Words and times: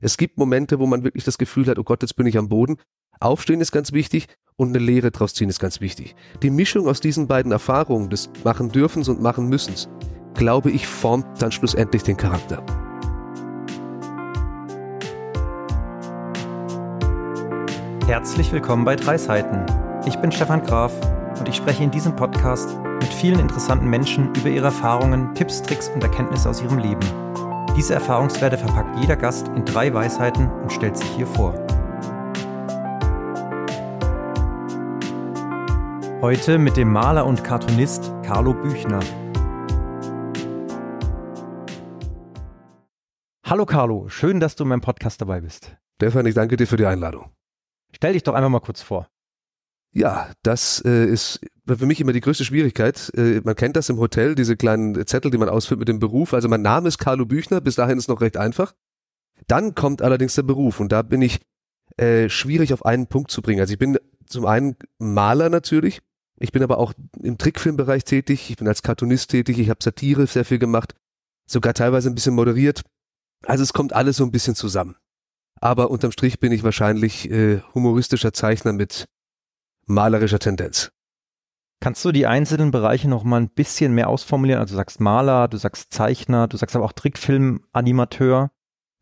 Es 0.00 0.16
gibt 0.16 0.38
Momente, 0.38 0.78
wo 0.78 0.86
man 0.86 1.02
wirklich 1.02 1.24
das 1.24 1.38
Gefühl 1.38 1.66
hat, 1.66 1.76
oh 1.76 1.82
Gott, 1.82 2.02
jetzt 2.02 2.14
bin 2.14 2.26
ich 2.26 2.38
am 2.38 2.48
Boden. 2.48 2.76
Aufstehen 3.18 3.60
ist 3.60 3.72
ganz 3.72 3.90
wichtig 3.90 4.28
und 4.54 4.68
eine 4.68 4.78
Lehre 4.78 5.10
draus 5.10 5.34
ziehen 5.34 5.48
ist 5.48 5.58
ganz 5.58 5.80
wichtig. 5.80 6.14
Die 6.40 6.50
Mischung 6.50 6.86
aus 6.86 7.00
diesen 7.00 7.26
beiden 7.26 7.50
Erfahrungen, 7.50 8.08
des 8.08 8.30
Machen 8.44 8.70
dürfens 8.70 9.08
und 9.08 9.20
Machen 9.20 9.48
müssens, 9.48 9.88
glaube 10.34 10.70
ich, 10.70 10.86
formt 10.86 11.42
dann 11.42 11.50
schlussendlich 11.50 12.04
den 12.04 12.16
Charakter. 12.16 12.64
Herzlich 18.06 18.52
willkommen 18.52 18.84
bei 18.84 18.94
Drei 18.94 19.18
Seiten. 19.18 19.66
Ich 20.06 20.14
bin 20.18 20.30
Stefan 20.30 20.62
Graf 20.62 20.92
und 21.40 21.48
ich 21.48 21.56
spreche 21.56 21.82
in 21.82 21.90
diesem 21.90 22.14
Podcast 22.14 22.78
mit 23.00 23.12
vielen 23.12 23.40
interessanten 23.40 23.90
Menschen 23.90 24.32
über 24.36 24.48
ihre 24.48 24.66
Erfahrungen, 24.66 25.34
Tipps, 25.34 25.60
Tricks 25.60 25.88
und 25.88 26.04
Erkenntnisse 26.04 26.48
aus 26.48 26.62
ihrem 26.62 26.78
Leben. 26.78 27.27
Diese 27.78 27.94
Erfahrungswerte 27.94 28.58
verpackt 28.58 28.98
jeder 28.98 29.14
Gast 29.14 29.46
in 29.54 29.64
drei 29.64 29.94
Weisheiten 29.94 30.50
und 30.50 30.72
stellt 30.72 30.96
sich 30.96 31.08
hier 31.10 31.28
vor. 31.28 31.54
Heute 36.20 36.58
mit 36.58 36.76
dem 36.76 36.90
Maler 36.90 37.24
und 37.24 37.44
Cartoonist 37.44 38.12
Carlo 38.24 38.52
Büchner. 38.52 38.98
Hallo 43.44 43.64
Carlo, 43.64 44.08
schön, 44.08 44.40
dass 44.40 44.56
du 44.56 44.64
in 44.64 44.70
meinem 44.70 44.80
Podcast 44.80 45.20
dabei 45.20 45.40
bist. 45.40 45.76
Stefan, 45.98 46.26
ich 46.26 46.34
danke 46.34 46.56
dir 46.56 46.66
für 46.66 46.78
die 46.78 46.86
Einladung. 46.86 47.30
Stell 47.94 48.14
dich 48.14 48.24
doch 48.24 48.34
einfach 48.34 48.50
mal 48.50 48.58
kurz 48.58 48.82
vor. 48.82 49.08
Ja, 49.92 50.32
das 50.42 50.82
äh, 50.84 51.06
ist 51.06 51.38
für 51.76 51.86
mich 51.86 52.00
immer 52.00 52.12
die 52.12 52.20
größte 52.20 52.44
Schwierigkeit. 52.44 53.12
Äh, 53.16 53.40
man 53.44 53.54
kennt 53.54 53.76
das 53.76 53.88
im 53.88 53.98
Hotel, 53.98 54.34
diese 54.34 54.56
kleinen 54.56 55.06
Zettel, 55.06 55.30
die 55.30 55.38
man 55.38 55.48
ausfüllt 55.48 55.80
mit 55.80 55.88
dem 55.88 55.98
Beruf. 55.98 56.34
Also 56.34 56.48
mein 56.48 56.62
Name 56.62 56.88
ist 56.88 56.98
Carlo 56.98 57.26
Büchner, 57.26 57.60
bis 57.60 57.74
dahin 57.74 57.98
ist 57.98 58.08
noch 58.08 58.20
recht 58.20 58.36
einfach. 58.36 58.74
Dann 59.46 59.74
kommt 59.74 60.02
allerdings 60.02 60.34
der 60.34 60.42
Beruf 60.42 60.80
und 60.80 60.90
da 60.90 61.02
bin 61.02 61.22
ich 61.22 61.40
äh, 61.96 62.28
schwierig 62.28 62.72
auf 62.72 62.84
einen 62.84 63.06
Punkt 63.06 63.30
zu 63.30 63.42
bringen. 63.42 63.60
Also 63.60 63.72
ich 63.72 63.78
bin 63.78 63.98
zum 64.26 64.46
einen 64.46 64.76
Maler 64.98 65.48
natürlich, 65.48 66.00
ich 66.38 66.52
bin 66.52 66.62
aber 66.62 66.78
auch 66.78 66.92
im 67.20 67.38
Trickfilmbereich 67.38 68.04
tätig, 68.04 68.50
ich 68.50 68.56
bin 68.56 68.68
als 68.68 68.82
Cartoonist 68.82 69.30
tätig, 69.30 69.58
ich 69.58 69.70
habe 69.70 69.82
Satire 69.82 70.26
sehr 70.26 70.44
viel 70.44 70.58
gemacht, 70.58 70.94
sogar 71.46 71.74
teilweise 71.74 72.08
ein 72.08 72.14
bisschen 72.14 72.34
moderiert. 72.34 72.82
Also 73.44 73.62
es 73.62 73.72
kommt 73.72 73.92
alles 73.92 74.16
so 74.16 74.24
ein 74.24 74.32
bisschen 74.32 74.54
zusammen. 74.54 74.96
Aber 75.60 75.90
unterm 75.90 76.12
Strich 76.12 76.38
bin 76.38 76.52
ich 76.52 76.62
wahrscheinlich 76.62 77.30
äh, 77.30 77.60
humoristischer 77.74 78.32
Zeichner 78.32 78.72
mit 78.72 79.06
malerischer 79.86 80.38
Tendenz. 80.38 80.92
Kannst 81.80 82.04
du 82.04 82.10
die 82.10 82.26
einzelnen 82.26 82.72
Bereiche 82.72 83.08
noch 83.08 83.22
mal 83.22 83.40
ein 83.40 83.50
bisschen 83.50 83.94
mehr 83.94 84.08
ausformulieren? 84.08 84.60
Also 84.60 84.72
du 84.72 84.76
sagst 84.76 85.00
Maler, 85.00 85.46
du 85.46 85.56
sagst 85.56 85.92
Zeichner, 85.92 86.48
du 86.48 86.56
sagst 86.56 86.74
aber 86.74 86.84
auch 86.84 86.92
Trickfilm-Animateur. 86.92 88.50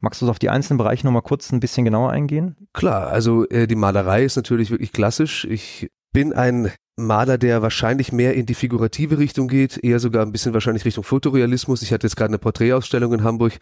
Magst 0.00 0.20
du 0.20 0.28
auf 0.28 0.38
die 0.38 0.50
einzelnen 0.50 0.77
Bereiche 0.77 1.06
noch 1.06 1.12
mal 1.12 1.22
kurz 1.22 1.50
ein 1.52 1.60
bisschen 1.60 1.86
genauer 1.86 2.10
eingehen? 2.10 2.68
Klar, 2.74 3.08
also 3.08 3.48
äh, 3.48 3.66
die 3.66 3.77
Malerei 3.77 4.24
ist 4.24 4.36
natürlich 4.36 4.70
wirklich 4.70 4.92
klassisch. 4.92 5.46
Ich 5.46 5.91
bin 6.12 6.34
ein 6.34 6.70
Maler, 6.96 7.38
der 7.38 7.62
wahrscheinlich 7.62 8.12
mehr 8.12 8.34
in 8.34 8.44
die 8.44 8.55
figurative 8.55 9.18
Richtung 9.18 9.48
geht, 9.48 9.83
eher 9.83 9.98
sogar 9.98 10.24
ein 10.24 10.33
bisschen 10.33 10.52
wahrscheinlich 10.52 10.84
Richtung 10.84 11.05
Fotorealismus. 11.05 11.83
Ich 11.83 11.92
hatte 11.92 12.06
jetzt 12.06 12.16
gerade 12.16 12.30
eine 12.30 12.38
Porträtausstellung 12.38 13.14
in 13.14 13.24
Hamburg 13.24 13.58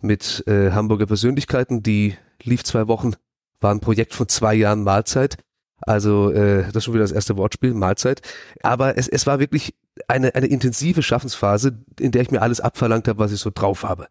mit 0.00 0.44
äh, 0.46 0.70
Hamburger 0.70 1.06
Persönlichkeiten, 1.06 1.82
die 1.82 2.16
lief 2.42 2.64
zwei 2.64 2.88
Wochen, 2.88 3.14
war 3.60 3.72
ein 3.72 3.80
Projekt 3.80 4.14
von 4.14 4.28
zwei 4.28 4.54
Jahren 4.54 4.82
Mahlzeit. 4.82 5.36
Also 5.82 6.30
äh, 6.30 6.64
das 6.64 6.76
ist 6.76 6.84
schon 6.84 6.94
wieder 6.94 7.04
das 7.04 7.12
erste 7.12 7.36
Wortspiel, 7.36 7.74
Mahlzeit. 7.74 8.22
Aber 8.62 8.96
es, 8.96 9.08
es 9.08 9.26
war 9.26 9.40
wirklich 9.40 9.74
eine, 10.08 10.34
eine 10.34 10.46
intensive 10.46 11.02
Schaffensphase, 11.02 11.78
in 11.98 12.12
der 12.12 12.22
ich 12.22 12.30
mir 12.30 12.42
alles 12.42 12.60
abverlangt 12.60 13.08
habe, 13.08 13.18
was 13.18 13.32
ich 13.32 13.40
so 13.40 13.50
drauf 13.52 13.82
habe. 13.82 14.06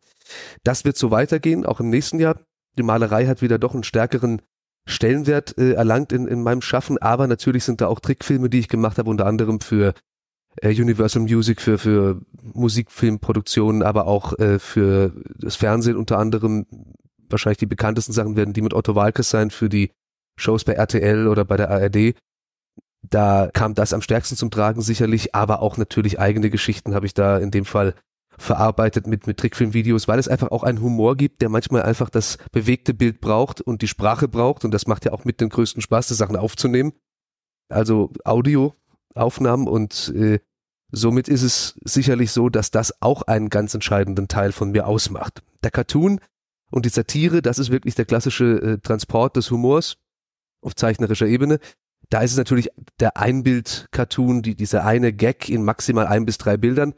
Das 0.63 0.85
wird 0.85 0.97
so 0.97 1.11
weitergehen, 1.11 1.65
auch 1.65 1.79
im 1.79 1.89
nächsten 1.89 2.19
Jahr. 2.19 2.39
Die 2.77 2.83
Malerei 2.83 3.25
hat 3.27 3.41
wieder 3.41 3.59
doch 3.59 3.73
einen 3.73 3.83
stärkeren 3.83 4.41
Stellenwert 4.85 5.57
äh, 5.57 5.73
erlangt 5.73 6.11
in, 6.11 6.27
in 6.27 6.41
meinem 6.41 6.61
Schaffen, 6.61 6.97
aber 6.97 7.27
natürlich 7.27 7.63
sind 7.63 7.81
da 7.81 7.87
auch 7.87 7.99
Trickfilme, 7.99 8.49
die 8.49 8.59
ich 8.59 8.67
gemacht 8.67 8.97
habe, 8.97 9.09
unter 9.09 9.27
anderem 9.27 9.59
für 9.59 9.93
äh, 10.61 10.69
Universal 10.69 11.21
Music, 11.21 11.61
für, 11.61 11.77
für 11.77 12.21
Musikfilmproduktionen, 12.41 13.83
aber 13.83 14.07
auch 14.07 14.37
äh, 14.39 14.59
für 14.59 15.13
das 15.37 15.55
Fernsehen 15.55 15.97
unter 15.97 16.17
anderem. 16.17 16.65
Wahrscheinlich 17.29 17.59
die 17.59 17.67
bekanntesten 17.67 18.11
Sachen 18.11 18.35
werden 18.35 18.53
die 18.53 18.61
mit 18.61 18.73
Otto 18.73 18.95
Walkes 18.95 19.29
sein 19.29 19.51
für 19.51 19.69
die 19.69 19.91
Shows 20.41 20.63
bei 20.63 20.73
RTL 20.73 21.27
oder 21.27 21.45
bei 21.45 21.57
der 21.57 21.69
ARD. 21.69 22.15
Da 23.03 23.49
kam 23.53 23.73
das 23.73 23.93
am 23.93 24.01
stärksten 24.01 24.35
zum 24.35 24.51
Tragen 24.51 24.81
sicherlich, 24.81 25.33
aber 25.33 25.61
auch 25.61 25.77
natürlich 25.77 26.19
eigene 26.19 26.49
Geschichten 26.49 26.93
habe 26.93 27.05
ich 27.05 27.13
da 27.13 27.37
in 27.37 27.51
dem 27.51 27.65
Fall 27.65 27.95
verarbeitet 28.37 29.07
mit, 29.07 29.27
mit 29.27 29.37
Trickfilmvideos, 29.37 30.07
weil 30.07 30.19
es 30.19 30.27
einfach 30.27 30.51
auch 30.51 30.63
einen 30.63 30.81
Humor 30.81 31.15
gibt, 31.15 31.41
der 31.41 31.49
manchmal 31.49 31.83
einfach 31.83 32.09
das 32.09 32.37
bewegte 32.51 32.93
Bild 32.93 33.21
braucht 33.21 33.61
und 33.61 33.81
die 33.81 33.87
Sprache 33.87 34.27
braucht 34.27 34.65
und 34.65 34.71
das 34.71 34.87
macht 34.87 35.05
ja 35.05 35.13
auch 35.13 35.25
mit 35.25 35.41
den 35.41 35.49
größten 35.49 35.81
Spaß, 35.81 36.07
die 36.07 36.13
Sachen 36.15 36.35
aufzunehmen. 36.35 36.93
Also 37.69 38.11
Audioaufnahmen 38.23 39.67
und 39.67 40.13
äh, 40.15 40.39
somit 40.91 41.27
ist 41.27 41.43
es 41.43 41.79
sicherlich 41.83 42.31
so, 42.31 42.49
dass 42.49 42.71
das 42.71 43.01
auch 43.01 43.21
einen 43.23 43.49
ganz 43.49 43.73
entscheidenden 43.73 44.27
Teil 44.27 44.51
von 44.51 44.71
mir 44.71 44.87
ausmacht. 44.87 45.43
Der 45.63 45.71
Cartoon 45.71 46.19
und 46.71 46.85
die 46.85 46.89
Satire, 46.89 47.41
das 47.41 47.59
ist 47.59 47.71
wirklich 47.71 47.95
der 47.95 48.05
klassische 48.05 48.45
äh, 48.61 48.77
Transport 48.79 49.35
des 49.35 49.51
Humors 49.51 49.97
auf 50.61 50.75
zeichnerischer 50.75 51.27
Ebene. 51.27 51.59
Da 52.09 52.21
ist 52.21 52.31
es 52.31 52.37
natürlich 52.37 52.69
der 52.99 53.17
Einbild-Cartoon, 53.17 54.41
die, 54.41 54.55
dieser 54.55 54.85
eine 54.85 55.13
Gag 55.13 55.49
in 55.49 55.63
maximal 55.63 56.07
ein 56.07 56.25
bis 56.25 56.37
drei 56.37 56.57
Bildern. 56.57 56.93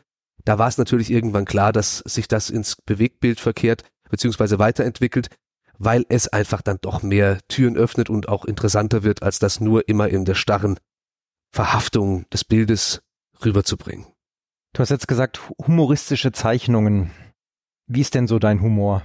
Da 0.45 0.57
war 0.59 0.67
es 0.67 0.77
natürlich 0.77 1.11
irgendwann 1.11 1.45
klar, 1.45 1.71
dass 1.71 1.99
sich 1.99 2.27
das 2.27 2.49
ins 2.49 2.75
Bewegtbild 2.85 3.39
verkehrt, 3.39 3.83
beziehungsweise 4.09 4.59
weiterentwickelt, 4.59 5.29
weil 5.77 6.05
es 6.09 6.27
einfach 6.27 6.61
dann 6.61 6.77
doch 6.81 7.03
mehr 7.03 7.39
Türen 7.47 7.77
öffnet 7.77 8.09
und 8.09 8.27
auch 8.27 8.45
interessanter 8.45 9.03
wird, 9.03 9.23
als 9.23 9.39
das 9.39 9.59
nur 9.59 9.87
immer 9.87 10.09
in 10.09 10.25
der 10.25 10.35
starren 10.35 10.79
Verhaftung 11.51 12.27
des 12.31 12.43
Bildes 12.43 13.01
rüberzubringen. 13.43 14.07
Du 14.73 14.79
hast 14.79 14.89
jetzt 14.89 15.07
gesagt, 15.07 15.39
humoristische 15.67 16.31
Zeichnungen. 16.31 17.11
Wie 17.85 18.01
ist 18.01 18.15
denn 18.15 18.27
so 18.27 18.39
dein 18.39 18.61
Humor? 18.61 19.03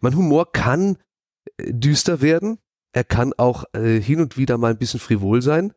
Mein 0.00 0.14
Humor 0.14 0.52
kann 0.52 0.98
äh, 1.56 1.72
düster 1.72 2.20
werden, 2.20 2.58
er 2.92 3.04
kann 3.04 3.32
auch 3.36 3.64
äh, 3.72 4.00
hin 4.00 4.20
und 4.20 4.36
wieder 4.36 4.58
mal 4.58 4.72
ein 4.72 4.78
bisschen 4.78 5.00
frivol 5.00 5.42
sein. 5.42 5.72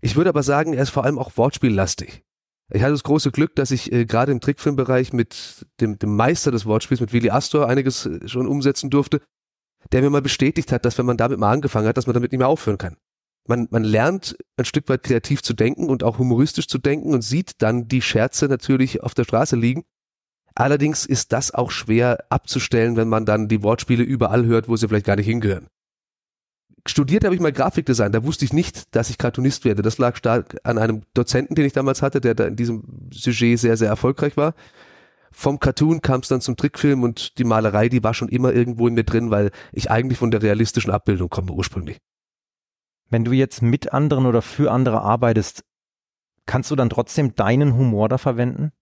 Ich 0.00 0.16
würde 0.16 0.30
aber 0.30 0.42
sagen, 0.42 0.72
er 0.72 0.82
ist 0.82 0.90
vor 0.90 1.04
allem 1.04 1.18
auch 1.18 1.36
wortspiellastig. 1.36 2.22
Ich 2.70 2.82
hatte 2.82 2.92
das 2.92 3.04
große 3.04 3.30
Glück, 3.30 3.54
dass 3.54 3.70
ich 3.70 3.92
äh, 3.92 4.06
gerade 4.06 4.32
im 4.32 4.40
Trickfilmbereich 4.40 5.12
mit 5.12 5.66
dem, 5.80 5.98
dem 5.98 6.16
Meister 6.16 6.50
des 6.50 6.66
Wortspiels, 6.66 7.00
mit 7.00 7.12
Willi 7.12 7.30
Astor, 7.30 7.68
einiges 7.68 8.06
äh, 8.06 8.26
schon 8.28 8.46
umsetzen 8.46 8.90
durfte, 8.90 9.20
der 9.92 10.02
mir 10.02 10.10
mal 10.10 10.22
bestätigt 10.22 10.72
hat, 10.72 10.84
dass 10.84 10.98
wenn 10.98 11.06
man 11.06 11.16
damit 11.16 11.38
mal 11.38 11.52
angefangen 11.52 11.86
hat, 11.86 11.96
dass 11.96 12.06
man 12.06 12.14
damit 12.14 12.32
nicht 12.32 12.38
mehr 12.38 12.48
aufhören 12.48 12.78
kann. 12.78 12.96
Man, 13.46 13.68
man 13.70 13.84
lernt 13.84 14.36
ein 14.56 14.64
Stück 14.64 14.88
weit 14.88 15.02
kreativ 15.02 15.42
zu 15.42 15.52
denken 15.52 15.88
und 15.88 16.04
auch 16.04 16.18
humoristisch 16.18 16.68
zu 16.68 16.78
denken 16.78 17.12
und 17.12 17.22
sieht 17.22 17.60
dann 17.60 17.88
die 17.88 18.02
Scherze 18.02 18.46
natürlich 18.46 19.02
auf 19.02 19.14
der 19.14 19.24
Straße 19.24 19.56
liegen. 19.56 19.84
Allerdings 20.54 21.06
ist 21.06 21.32
das 21.32 21.52
auch 21.52 21.70
schwer 21.70 22.24
abzustellen, 22.30 22.96
wenn 22.96 23.08
man 23.08 23.26
dann 23.26 23.48
die 23.48 23.62
Wortspiele 23.62 24.02
überall 24.02 24.44
hört, 24.44 24.68
wo 24.68 24.76
sie 24.76 24.86
vielleicht 24.88 25.06
gar 25.06 25.16
nicht 25.16 25.26
hingehören. 25.26 25.68
Studiert 26.86 27.24
habe 27.24 27.34
ich 27.34 27.40
mal 27.40 27.52
Grafikdesign, 27.52 28.10
da 28.10 28.24
wusste 28.24 28.44
ich 28.44 28.52
nicht, 28.52 28.94
dass 28.96 29.08
ich 29.08 29.18
Cartoonist 29.18 29.64
werde. 29.64 29.82
Das 29.82 29.98
lag 29.98 30.16
stark 30.16 30.56
an 30.64 30.78
einem 30.78 31.02
Dozenten, 31.14 31.54
den 31.54 31.64
ich 31.64 31.72
damals 31.72 32.02
hatte, 32.02 32.20
der 32.20 32.34
da 32.34 32.46
in 32.46 32.56
diesem 32.56 33.08
Sujet 33.12 33.58
sehr, 33.58 33.76
sehr 33.76 33.88
erfolgreich 33.88 34.36
war. 34.36 34.54
Vom 35.30 35.60
Cartoon 35.60 36.02
kam 36.02 36.20
es 36.20 36.28
dann 36.28 36.40
zum 36.40 36.56
Trickfilm 36.56 37.04
und 37.04 37.38
die 37.38 37.44
Malerei, 37.44 37.88
die 37.88 38.02
war 38.02 38.14
schon 38.14 38.28
immer 38.28 38.52
irgendwo 38.52 38.88
in 38.88 38.94
mir 38.94 39.04
drin, 39.04 39.30
weil 39.30 39.50
ich 39.72 39.90
eigentlich 39.90 40.18
von 40.18 40.30
der 40.30 40.42
realistischen 40.42 40.90
Abbildung 40.90 41.30
komme 41.30 41.52
ursprünglich. 41.52 41.98
Wenn 43.08 43.24
du 43.24 43.32
jetzt 43.32 43.62
mit 43.62 43.92
anderen 43.92 44.26
oder 44.26 44.42
für 44.42 44.72
andere 44.72 45.02
arbeitest, 45.02 45.64
kannst 46.46 46.70
du 46.70 46.76
dann 46.76 46.90
trotzdem 46.90 47.34
deinen 47.34 47.74
Humor 47.76 48.08
da 48.08 48.18
verwenden? 48.18 48.72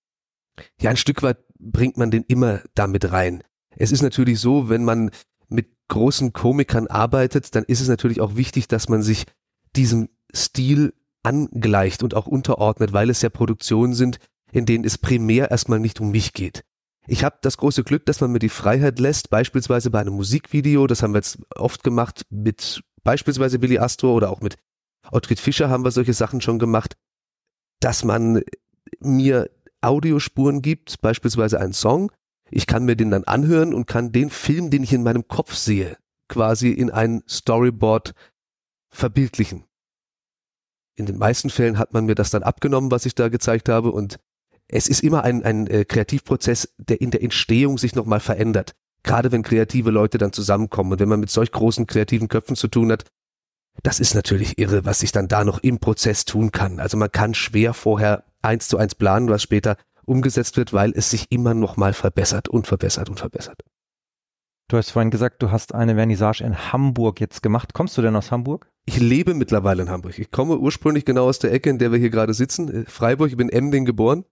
Ja, 0.80 0.90
ein 0.90 0.96
Stück 0.96 1.22
weit 1.22 1.38
bringt 1.58 1.96
man 1.98 2.10
den 2.10 2.24
immer 2.24 2.60
damit 2.74 3.12
rein. 3.12 3.42
Es 3.76 3.92
ist 3.92 4.02
natürlich 4.02 4.40
so, 4.40 4.68
wenn 4.68 4.84
man 4.84 5.10
mit 5.50 5.68
großen 5.88 6.32
Komikern 6.32 6.86
arbeitet, 6.86 7.54
dann 7.54 7.64
ist 7.64 7.80
es 7.80 7.88
natürlich 7.88 8.20
auch 8.20 8.36
wichtig, 8.36 8.68
dass 8.68 8.88
man 8.88 9.02
sich 9.02 9.26
diesem 9.76 10.08
Stil 10.34 10.94
angleicht 11.22 12.02
und 12.02 12.14
auch 12.14 12.26
unterordnet, 12.26 12.92
weil 12.92 13.10
es 13.10 13.22
ja 13.22 13.28
Produktionen 13.28 13.94
sind, 13.94 14.18
in 14.52 14.66
denen 14.66 14.84
es 14.84 14.98
primär 14.98 15.50
erstmal 15.50 15.80
nicht 15.80 16.00
um 16.00 16.10
mich 16.10 16.32
geht. 16.32 16.64
Ich 17.06 17.24
habe 17.24 17.38
das 17.42 17.56
große 17.56 17.82
Glück, 17.84 18.06
dass 18.06 18.20
man 18.20 18.30
mir 18.30 18.38
die 18.38 18.48
Freiheit 18.48 18.98
lässt, 18.98 19.30
beispielsweise 19.30 19.90
bei 19.90 20.00
einem 20.00 20.14
Musikvideo, 20.14 20.86
das 20.86 21.02
haben 21.02 21.12
wir 21.12 21.18
jetzt 21.18 21.38
oft 21.56 21.82
gemacht 21.82 22.24
mit 22.30 22.82
beispielsweise 23.02 23.58
Billy 23.58 23.78
Astor 23.78 24.14
oder 24.14 24.30
auch 24.30 24.40
mit 24.40 24.56
Ottfried 25.10 25.40
Fischer 25.40 25.68
haben 25.70 25.84
wir 25.84 25.90
solche 25.90 26.12
Sachen 26.12 26.40
schon 26.40 26.58
gemacht, 26.58 26.96
dass 27.80 28.04
man 28.04 28.42
mir 29.00 29.50
Audiospuren 29.80 30.62
gibt, 30.62 31.00
beispielsweise 31.00 31.58
einen 31.58 31.72
Song, 31.72 32.12
ich 32.50 32.66
kann 32.66 32.84
mir 32.84 32.96
den 32.96 33.10
dann 33.10 33.24
anhören 33.24 33.74
und 33.74 33.86
kann 33.86 34.12
den 34.12 34.30
Film, 34.30 34.70
den 34.70 34.82
ich 34.82 34.92
in 34.92 35.02
meinem 35.02 35.28
Kopf 35.28 35.54
sehe, 35.54 35.96
quasi 36.28 36.70
in 36.70 36.90
ein 36.90 37.22
Storyboard 37.28 38.14
verbildlichen. 38.90 39.64
In 40.96 41.06
den 41.06 41.18
meisten 41.18 41.50
Fällen 41.50 41.78
hat 41.78 41.92
man 41.92 42.06
mir 42.06 42.14
das 42.14 42.30
dann 42.30 42.42
abgenommen, 42.42 42.90
was 42.90 43.06
ich 43.06 43.14
da 43.14 43.28
gezeigt 43.28 43.68
habe 43.68 43.92
und 43.92 44.18
es 44.68 44.86
ist 44.86 45.02
immer 45.02 45.24
ein, 45.24 45.42
ein 45.42 45.66
äh, 45.66 45.84
Kreativprozess, 45.84 46.74
der 46.78 47.00
in 47.00 47.10
der 47.10 47.22
Entstehung 47.22 47.78
sich 47.78 47.94
nochmal 47.94 48.20
verändert. 48.20 48.74
Gerade 49.02 49.32
wenn 49.32 49.42
kreative 49.42 49.90
Leute 49.90 50.18
dann 50.18 50.32
zusammenkommen 50.32 50.92
und 50.92 51.00
wenn 51.00 51.08
man 51.08 51.20
mit 51.20 51.30
solch 51.30 51.50
großen 51.50 51.86
kreativen 51.86 52.28
Köpfen 52.28 52.54
zu 52.54 52.68
tun 52.68 52.92
hat, 52.92 53.04
das 53.82 53.98
ist 53.98 54.14
natürlich 54.14 54.58
irre, 54.58 54.84
was 54.84 55.00
sich 55.00 55.10
dann 55.10 55.28
da 55.28 55.44
noch 55.44 55.58
im 55.60 55.78
Prozess 55.78 56.24
tun 56.24 56.52
kann. 56.52 56.80
Also 56.80 56.96
man 56.96 57.10
kann 57.10 57.34
schwer 57.34 57.72
vorher 57.72 58.24
eins 58.42 58.68
zu 58.68 58.76
eins 58.76 58.94
planen, 58.94 59.28
was 59.28 59.42
später 59.42 59.76
umgesetzt 60.10 60.56
wird, 60.56 60.72
weil 60.72 60.92
es 60.94 61.10
sich 61.10 61.30
immer 61.30 61.54
noch 61.54 61.76
mal 61.76 61.92
verbessert 61.92 62.48
und 62.48 62.66
verbessert 62.66 63.08
und 63.08 63.20
verbessert. 63.20 63.62
Du 64.68 64.76
hast 64.76 64.90
vorhin 64.90 65.10
gesagt, 65.10 65.42
du 65.42 65.50
hast 65.50 65.74
eine 65.74 65.94
Vernissage 65.94 66.44
in 66.44 66.72
Hamburg 66.72 67.20
jetzt 67.20 67.42
gemacht. 67.42 67.74
Kommst 67.74 67.96
du 67.96 68.02
denn 68.02 68.14
aus 68.14 68.30
Hamburg? 68.30 68.70
Ich 68.86 68.98
lebe 68.98 69.34
mittlerweile 69.34 69.82
in 69.82 69.90
Hamburg. 69.90 70.18
Ich 70.18 70.30
komme 70.30 70.58
ursprünglich 70.58 71.04
genau 71.04 71.26
aus 71.26 71.38
der 71.38 71.52
Ecke, 71.52 71.70
in 71.70 71.78
der 71.78 71.92
wir 71.92 71.98
hier 71.98 72.10
gerade 72.10 72.34
sitzen, 72.34 72.68
äh, 72.72 72.84
Freiburg. 72.86 73.30
Ich 73.30 73.36
bin 73.36 73.48
Emding 73.48 73.84
geboren 73.84 74.24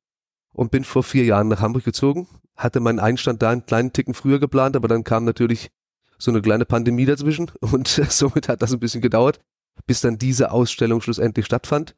und 0.52 0.70
bin 0.70 0.84
vor 0.84 1.02
vier 1.02 1.24
Jahren 1.24 1.48
nach 1.48 1.60
Hamburg 1.60 1.84
gezogen. 1.84 2.28
Hatte 2.56 2.80
meinen 2.80 3.00
Einstand 3.00 3.42
da 3.42 3.50
einen 3.50 3.66
kleinen 3.66 3.92
Ticken 3.92 4.14
früher 4.14 4.40
geplant, 4.40 4.76
aber 4.76 4.88
dann 4.88 5.04
kam 5.04 5.24
natürlich 5.24 5.70
so 6.18 6.30
eine 6.30 6.42
kleine 6.42 6.64
Pandemie 6.64 7.04
dazwischen 7.04 7.50
und 7.60 7.86
somit 7.88 8.48
hat 8.48 8.62
das 8.62 8.72
ein 8.72 8.80
bisschen 8.80 9.00
gedauert, 9.00 9.40
bis 9.86 10.00
dann 10.00 10.18
diese 10.18 10.50
Ausstellung 10.50 11.00
schlussendlich 11.00 11.46
stattfand. 11.46 11.96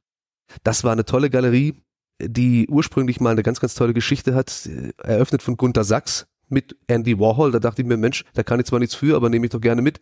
Das 0.62 0.84
war 0.84 0.92
eine 0.92 1.04
tolle 1.04 1.30
Galerie, 1.30 1.82
die 2.20 2.68
ursprünglich 2.68 3.20
mal 3.20 3.30
eine 3.30 3.42
ganz, 3.42 3.60
ganz 3.60 3.74
tolle 3.74 3.94
Geschichte 3.94 4.34
hat, 4.34 4.68
eröffnet 4.98 5.42
von 5.42 5.56
Gunther 5.56 5.84
Sachs 5.84 6.26
mit 6.48 6.76
Andy 6.86 7.18
Warhol. 7.18 7.52
Da 7.52 7.58
dachte 7.58 7.82
ich 7.82 7.88
mir, 7.88 7.96
Mensch, 7.96 8.24
da 8.34 8.42
kann 8.42 8.60
ich 8.60 8.66
zwar 8.66 8.78
nichts 8.78 8.94
für, 8.94 9.16
aber 9.16 9.28
nehme 9.30 9.46
ich 9.46 9.52
doch 9.52 9.60
gerne 9.60 9.82
mit, 9.82 10.00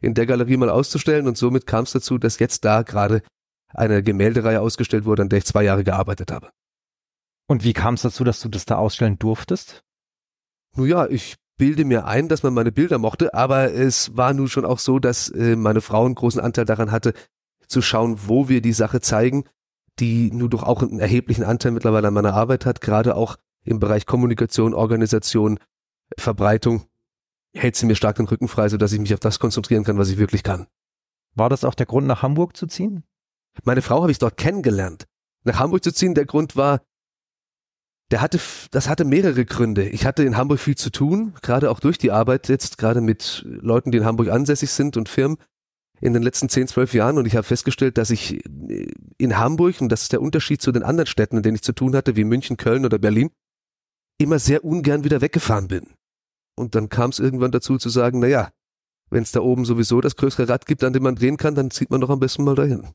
in 0.00 0.14
der 0.14 0.26
Galerie 0.26 0.56
mal 0.56 0.70
auszustellen. 0.70 1.26
Und 1.26 1.38
somit 1.38 1.66
kam 1.66 1.84
es 1.84 1.92
dazu, 1.92 2.18
dass 2.18 2.38
jetzt 2.38 2.64
da 2.64 2.82
gerade 2.82 3.22
eine 3.68 4.02
Gemäldereihe 4.02 4.60
ausgestellt 4.60 5.04
wurde, 5.04 5.22
an 5.22 5.28
der 5.28 5.38
ich 5.38 5.46
zwei 5.46 5.64
Jahre 5.64 5.84
gearbeitet 5.84 6.30
habe. 6.30 6.50
Und 7.46 7.64
wie 7.64 7.72
kam 7.72 7.94
es 7.94 8.02
dazu, 8.02 8.24
dass 8.24 8.40
du 8.40 8.48
das 8.48 8.64
da 8.64 8.76
ausstellen 8.76 9.18
durftest? 9.18 9.82
Nun 10.76 10.88
ja, 10.88 11.06
ich 11.06 11.36
bilde 11.56 11.84
mir 11.84 12.06
ein, 12.06 12.28
dass 12.28 12.42
man 12.42 12.54
meine 12.54 12.72
Bilder 12.72 12.98
mochte, 12.98 13.34
aber 13.34 13.72
es 13.72 14.16
war 14.16 14.32
nun 14.32 14.48
schon 14.48 14.64
auch 14.64 14.78
so, 14.78 14.98
dass 14.98 15.28
äh, 15.28 15.56
meine 15.56 15.80
Frau 15.80 16.04
einen 16.04 16.14
großen 16.14 16.40
Anteil 16.40 16.64
daran 16.64 16.90
hatte, 16.90 17.14
zu 17.68 17.80
schauen, 17.80 18.18
wo 18.26 18.48
wir 18.48 18.60
die 18.60 18.72
Sache 18.72 19.00
zeigen, 19.00 19.44
die 19.98 20.30
nun 20.32 20.50
doch 20.50 20.62
auch 20.62 20.82
einen 20.82 21.00
erheblichen 21.00 21.44
Anteil 21.44 21.72
mittlerweile 21.72 22.08
an 22.08 22.14
meiner 22.14 22.34
Arbeit 22.34 22.66
hat, 22.66 22.80
gerade 22.80 23.16
auch 23.16 23.36
im 23.64 23.78
Bereich 23.78 24.06
Kommunikation, 24.06 24.74
Organisation, 24.74 25.58
Verbreitung, 26.18 26.84
hält 27.54 27.76
sie 27.76 27.86
mir 27.86 27.94
stark 27.94 28.16
den 28.16 28.26
Rücken 28.26 28.48
frei, 28.48 28.68
sodass 28.68 28.92
ich 28.92 29.00
mich 29.00 29.14
auf 29.14 29.20
das 29.20 29.38
konzentrieren 29.38 29.84
kann, 29.84 29.98
was 29.98 30.08
ich 30.08 30.18
wirklich 30.18 30.42
kann. 30.42 30.66
War 31.34 31.48
das 31.48 31.64
auch 31.64 31.74
der 31.74 31.86
Grund, 31.86 32.06
nach 32.06 32.22
Hamburg 32.22 32.56
zu 32.56 32.66
ziehen? 32.66 33.04
Meine 33.62 33.82
Frau 33.82 34.02
habe 34.02 34.10
ich 34.10 34.18
dort 34.18 34.36
kennengelernt. 34.36 35.06
Nach 35.44 35.58
Hamburg 35.58 35.84
zu 35.84 35.92
ziehen, 35.92 36.14
der 36.14 36.26
Grund 36.26 36.56
war, 36.56 36.82
der 38.10 38.20
hatte, 38.20 38.40
das 38.70 38.88
hatte 38.88 39.04
mehrere 39.04 39.44
Gründe. 39.44 39.88
Ich 39.88 40.04
hatte 40.04 40.24
in 40.24 40.36
Hamburg 40.36 40.60
viel 40.60 40.76
zu 40.76 40.90
tun, 40.90 41.34
gerade 41.42 41.70
auch 41.70 41.80
durch 41.80 41.98
die 41.98 42.10
Arbeit 42.10 42.48
jetzt, 42.48 42.78
gerade 42.78 43.00
mit 43.00 43.42
Leuten, 43.46 43.90
die 43.90 43.98
in 43.98 44.04
Hamburg 44.04 44.28
ansässig 44.28 44.70
sind 44.70 44.96
und 44.96 45.08
Firmen 45.08 45.38
in 46.00 46.12
den 46.12 46.22
letzten 46.22 46.48
10, 46.48 46.68
12 46.68 46.94
Jahren 46.94 47.18
und 47.18 47.26
ich 47.26 47.36
habe 47.36 47.44
festgestellt, 47.44 47.98
dass 47.98 48.10
ich 48.10 48.44
in 49.18 49.38
Hamburg, 49.38 49.80
und 49.80 49.88
das 49.90 50.02
ist 50.02 50.12
der 50.12 50.20
Unterschied 50.20 50.60
zu 50.60 50.72
den 50.72 50.82
anderen 50.82 51.06
Städten, 51.06 51.36
in 51.36 51.42
denen 51.42 51.56
ich 51.56 51.62
zu 51.62 51.72
tun 51.72 51.94
hatte, 51.94 52.16
wie 52.16 52.24
München, 52.24 52.56
Köln 52.56 52.84
oder 52.84 52.98
Berlin, 52.98 53.30
immer 54.18 54.38
sehr 54.38 54.64
ungern 54.64 55.04
wieder 55.04 55.20
weggefahren 55.20 55.68
bin. 55.68 55.94
Und 56.56 56.74
dann 56.74 56.88
kam 56.88 57.10
es 57.10 57.18
irgendwann 57.18 57.50
dazu 57.50 57.78
zu 57.78 57.88
sagen, 57.88 58.20
na 58.20 58.26
ja, 58.26 58.50
wenn 59.10 59.22
es 59.22 59.32
da 59.32 59.40
oben 59.40 59.64
sowieso 59.64 60.00
das 60.00 60.16
größere 60.16 60.48
Rad 60.48 60.66
gibt, 60.66 60.84
an 60.84 60.92
dem 60.92 61.02
man 61.02 61.16
drehen 61.16 61.36
kann, 61.36 61.54
dann 61.54 61.70
zieht 61.70 61.90
man 61.90 62.00
doch 62.00 62.10
am 62.10 62.20
besten 62.20 62.44
mal 62.44 62.54
dahin. 62.54 62.88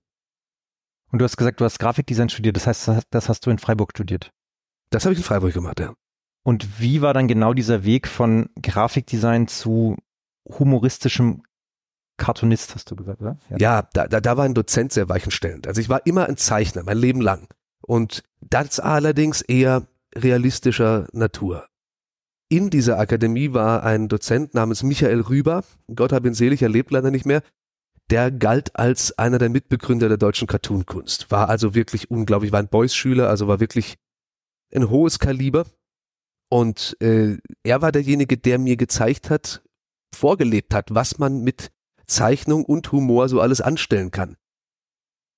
Und 1.12 1.20
du 1.20 1.26
hast 1.26 1.38
gesagt, 1.38 1.60
du 1.60 1.66
hast 1.66 1.80
Grafikdesign 1.80 2.30
studiert, 2.30 2.56
das 2.56 2.68
heißt, 2.68 2.92
das 3.10 3.30
hast 3.30 3.46
du 3.46 3.50
in 3.50 3.58
Freiburg 3.58 3.92
studiert. 3.92 4.32
Das 4.92 5.06
habe 5.06 5.14
ich 5.14 5.20
in 5.20 5.26
Freiburg 5.26 5.54
gemacht, 5.54 5.80
ja. 5.80 5.94
Und 6.44 6.80
wie 6.80 7.02
war 7.02 7.14
dann 7.14 7.28
genau 7.28 7.54
dieser 7.54 7.84
Weg 7.84 8.08
von 8.08 8.50
Grafikdesign 8.62 9.48
zu 9.48 9.98
humoristischem 10.48 11.44
Cartoonist, 12.20 12.76
hast 12.76 12.92
du 12.92 12.96
gesagt, 12.96 13.22
oder? 13.22 13.38
Ja, 13.50 13.58
ja 13.58 13.90
da, 13.94 14.08
da, 14.08 14.22
da 14.22 14.38
war 14.38 14.46
ein 14.46 14.54
Dozent 14.54 14.94
sehr 14.94 15.10
weichenstellend. 15.10 15.68
Also 15.68 15.82
ich 15.82 15.90
war 15.90 16.06
immer 16.06 16.28
ein 16.28 16.38
Zeichner, 16.38 16.84
mein 16.84 16.98
Leben 16.98 17.22
lang. 17.22 17.48
Und 17.82 18.24
das 18.42 18.80
allerdings 18.80 19.42
eher 19.42 19.88
realistischer 20.16 21.08
Natur. 21.12 21.68
In 22.50 22.70
dieser 22.70 23.00
Akademie 23.00 23.54
war 23.54 23.84
ein 23.84 24.08
Dozent 24.08 24.54
namens 24.54 24.84
Michael 24.84 25.22
Rüber, 25.22 25.64
Gott 25.96 26.12
hab 26.12 26.26
ihn 26.26 26.34
selig, 26.34 26.62
er 26.62 26.70
lebt 26.70 26.92
leider 26.92 27.12
nicht 27.12 27.26
mehr, 27.26 27.44
der 28.10 28.32
galt 28.32 28.76
als 28.76 29.18
einer 29.20 29.38
der 29.38 29.50
Mitbegründer 29.50 30.08
der 30.08 30.18
deutschen 30.18 30.48
Cartoonkunst. 30.48 31.30
War 31.30 31.50
also 31.50 31.76
wirklich 31.76 32.10
unglaublich, 32.10 32.52
war 32.52 32.60
ein 32.60 32.68
Beuys-Schüler, 32.68 33.30
also 33.30 33.48
war 33.48 33.60
wirklich 33.60 33.98
ein 34.74 34.90
hohes 34.90 35.20
Kaliber. 35.20 35.66
Und 36.50 36.98
äh, 37.02 37.38
er 37.64 37.82
war 37.84 37.92
derjenige, 37.92 38.38
der 38.38 38.58
mir 38.58 38.78
gezeigt 38.78 39.30
hat, 39.30 39.62
vorgelebt 40.16 40.74
hat, 40.74 40.94
was 40.94 41.20
man 41.20 41.44
mit 41.44 41.72
Zeichnung 42.10 42.66
und 42.66 42.92
Humor 42.92 43.30
so 43.30 43.40
alles 43.40 43.62
anstellen 43.62 44.12
kann. 44.12 44.36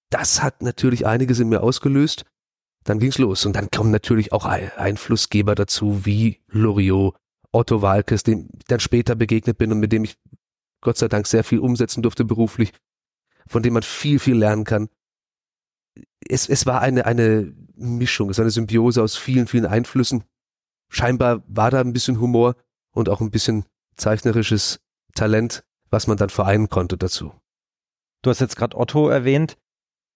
Das 0.10 0.42
hat 0.42 0.62
natürlich 0.62 1.06
einiges 1.06 1.40
in 1.40 1.50
mir 1.50 1.62
ausgelöst. 1.62 2.26
Dann 2.84 3.00
ging's 3.00 3.18
los 3.18 3.46
und 3.46 3.56
dann 3.56 3.70
kommen 3.70 3.92
natürlich 3.92 4.34
auch 4.34 4.46
Einflussgeber 4.46 5.54
dazu, 5.56 6.06
wie 6.06 6.42
Loriot, 6.48 7.16
Otto 7.52 7.82
Walkes, 7.82 8.24
dem 8.24 8.50
ich 8.58 8.66
dann 8.66 8.80
später 8.80 9.16
begegnet 9.16 9.58
bin 9.58 9.72
und 9.72 9.80
mit 9.80 9.92
dem 9.92 10.04
ich 10.04 10.18
Gott 10.82 10.98
sei 10.98 11.08
Dank 11.08 11.28
sehr 11.28 11.44
viel 11.44 11.60
umsetzen 11.60 12.02
durfte 12.02 12.26
beruflich, 12.26 12.74
von 13.48 13.62
dem 13.62 13.74
man 13.74 13.84
viel, 13.84 14.18
viel 14.18 14.36
lernen 14.36 14.64
kann. 14.64 14.90
Es, 16.28 16.50
es 16.50 16.66
war 16.66 16.82
eine, 16.82 17.06
eine 17.06 17.54
Mischung, 17.76 18.30
es 18.30 18.38
war 18.38 18.44
eine 18.44 18.52
Symbiose 18.52 19.04
aus 19.04 19.16
vielen, 19.16 19.48
vielen 19.48 19.66
Einflüssen. 19.66 20.24
Scheinbar 20.90 21.44
war 21.48 21.70
da 21.70 21.82
ein 21.82 21.94
bisschen 21.94 22.20
Humor 22.20 22.56
und 22.92 23.10
auch 23.10 23.22
ein 23.22 23.32
bisschen 23.32 23.66
zeichnerisches 23.96 24.80
Talent 25.14 25.64
was 25.92 26.08
man 26.08 26.18
dann 26.18 26.30
vereinen 26.30 26.70
konnte 26.70 26.98
dazu. 26.98 27.34
Du 28.24 28.30
hast 28.30 28.40
jetzt 28.40 28.56
gerade 28.56 28.78
Otto 28.78 29.10
erwähnt. 29.10 29.58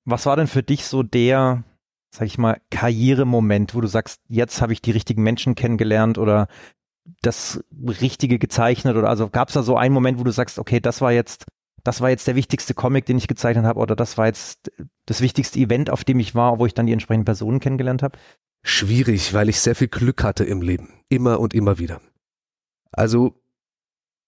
Was 0.05 0.25
war 0.25 0.35
denn 0.35 0.47
für 0.47 0.63
dich 0.63 0.85
so 0.85 1.03
der, 1.03 1.63
sag 2.11 2.27
ich 2.27 2.37
mal, 2.37 2.61
Karrieremoment, 2.71 3.75
wo 3.75 3.81
du 3.81 3.87
sagst, 3.87 4.21
jetzt 4.27 4.61
habe 4.61 4.73
ich 4.73 4.81
die 4.81 4.91
richtigen 4.91 5.23
Menschen 5.23 5.55
kennengelernt 5.55 6.17
oder 6.17 6.47
das 7.21 7.63
Richtige 8.01 8.39
gezeichnet 8.39 8.95
oder 8.95 9.09
also 9.09 9.29
gab 9.29 9.49
es 9.49 9.53
da 9.53 9.63
so 9.63 9.77
einen 9.77 9.93
Moment, 9.93 10.19
wo 10.19 10.23
du 10.23 10.31
sagst, 10.31 10.57
okay, 10.57 10.79
das 10.79 11.01
war 11.01 11.11
jetzt, 11.11 11.45
das 11.83 12.01
war 12.01 12.09
jetzt 12.09 12.27
der 12.27 12.35
wichtigste 12.35 12.73
Comic, 12.73 13.05
den 13.05 13.17
ich 13.17 13.27
gezeichnet 13.27 13.65
habe 13.65 13.79
oder 13.79 13.95
das 13.95 14.17
war 14.17 14.27
jetzt 14.27 14.71
das 15.05 15.21
wichtigste 15.21 15.59
Event, 15.59 15.89
auf 15.89 16.03
dem 16.03 16.19
ich 16.19 16.33
war, 16.33 16.59
wo 16.59 16.65
ich 16.65 16.73
dann 16.73 16.87
die 16.87 16.93
entsprechenden 16.93 17.25
Personen 17.25 17.59
kennengelernt 17.59 18.01
habe? 18.01 18.17
Schwierig, 18.63 19.33
weil 19.33 19.49
ich 19.49 19.59
sehr 19.59 19.75
viel 19.75 19.87
Glück 19.87 20.23
hatte 20.23 20.43
im 20.43 20.61
Leben, 20.61 20.89
immer 21.09 21.39
und 21.39 21.53
immer 21.53 21.77
wieder. 21.77 22.01
Also 22.91 23.35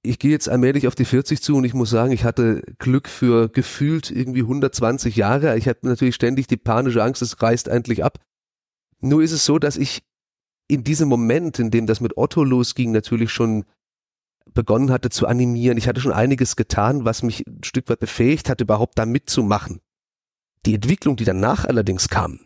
ich 0.03 0.19
gehe 0.19 0.31
jetzt 0.31 0.49
allmählich 0.49 0.87
auf 0.87 0.95
die 0.95 1.05
40 1.05 1.41
zu 1.41 1.55
und 1.57 1.63
ich 1.63 1.73
muss 1.73 1.89
sagen, 1.89 2.11
ich 2.11 2.23
hatte 2.23 2.61
Glück 2.79 3.09
für 3.09 3.49
gefühlt 3.49 4.11
irgendwie 4.11 4.41
120 4.41 5.15
Jahre. 5.15 5.57
Ich 5.57 5.67
hatte 5.67 5.87
natürlich 5.87 6.15
ständig 6.15 6.47
die 6.47 6.57
panische 6.57 7.03
Angst, 7.03 7.21
es 7.21 7.41
reißt 7.41 7.67
endlich 7.67 8.03
ab. 8.03 8.19
Nur 8.99 9.21
ist 9.21 9.31
es 9.31 9.45
so, 9.45 9.59
dass 9.59 9.77
ich 9.77 10.03
in 10.67 10.83
diesem 10.83 11.09
Moment, 11.09 11.59
in 11.59 11.71
dem 11.71 11.87
das 11.87 12.01
mit 12.01 12.17
Otto 12.17 12.43
losging, 12.43 12.91
natürlich 12.91 13.31
schon 13.31 13.65
begonnen 14.53 14.91
hatte 14.91 15.09
zu 15.09 15.27
animieren. 15.27 15.77
Ich 15.77 15.87
hatte 15.87 16.01
schon 16.01 16.13
einiges 16.13 16.55
getan, 16.55 17.05
was 17.05 17.23
mich 17.23 17.45
ein 17.47 17.63
Stück 17.63 17.89
weit 17.89 17.99
befähigt 17.99 18.49
hat, 18.49 18.61
überhaupt 18.61 18.97
da 18.97 19.05
mitzumachen. 19.05 19.81
Die 20.65 20.75
Entwicklung, 20.75 21.15
die 21.15 21.25
danach 21.25 21.65
allerdings 21.65 22.09
kam, 22.09 22.39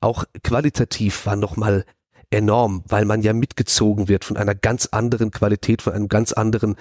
auch 0.00 0.24
qualitativ 0.42 1.26
war 1.26 1.36
nochmal 1.36 1.84
enorm, 2.30 2.82
weil 2.86 3.04
man 3.04 3.22
ja 3.22 3.32
mitgezogen 3.32 4.08
wird 4.08 4.24
von 4.24 4.36
einer 4.36 4.54
ganz 4.54 4.86
anderen 4.86 5.30
Qualität, 5.30 5.82
von 5.82 5.92
einem 5.92 6.08
ganz 6.08 6.32
anderen 6.32 6.76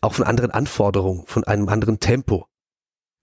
auch 0.00 0.14
von 0.14 0.24
anderen 0.24 0.50
Anforderungen, 0.50 1.24
von 1.26 1.44
einem 1.44 1.68
anderen 1.68 2.00
Tempo. 2.00 2.46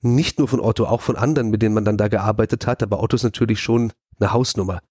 Nicht 0.02 0.40
nur 0.40 0.48
von 0.48 0.60
Otto, 0.60 0.86
auch 0.86 1.02
von 1.02 1.16
anderen, 1.16 1.50
mit 1.50 1.62
denen 1.62 1.74
man 1.74 1.86
dann 1.86 1.98
da 1.98 2.08
gearbeitet 2.08 2.68
hat, 2.68 2.84
aber 2.84 3.02
Otto 3.02 3.16
ist 3.16 3.24
natürlich 3.24 3.60
schon 3.60 3.92
eine 4.20 4.32
Hausnummer. 4.32 4.82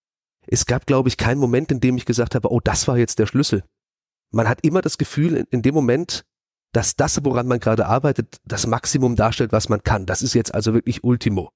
Es 0.46 0.66
gab, 0.66 0.86
glaube 0.86 1.08
ich, 1.08 1.16
keinen 1.16 1.38
Moment, 1.38 1.70
in 1.70 1.80
dem 1.80 1.96
ich 1.96 2.04
gesagt 2.04 2.34
habe, 2.34 2.50
oh, 2.50 2.60
das 2.60 2.88
war 2.88 2.98
jetzt 2.98 3.18
der 3.18 3.26
Schlüssel. 3.26 3.64
Man 4.30 4.48
hat 4.48 4.64
immer 4.64 4.82
das 4.82 4.98
Gefühl, 4.98 5.46
in 5.50 5.62
dem 5.62 5.74
Moment, 5.74 6.24
dass 6.72 6.96
das, 6.96 7.24
woran 7.24 7.46
man 7.46 7.60
gerade 7.60 7.86
arbeitet, 7.86 8.40
das 8.44 8.66
Maximum 8.66 9.14
darstellt, 9.14 9.52
was 9.52 9.68
man 9.68 9.82
kann. 9.82 10.06
Das 10.06 10.22
ist 10.22 10.34
jetzt 10.34 10.54
also 10.54 10.74
wirklich 10.74 11.04
Ultimo. 11.04 11.50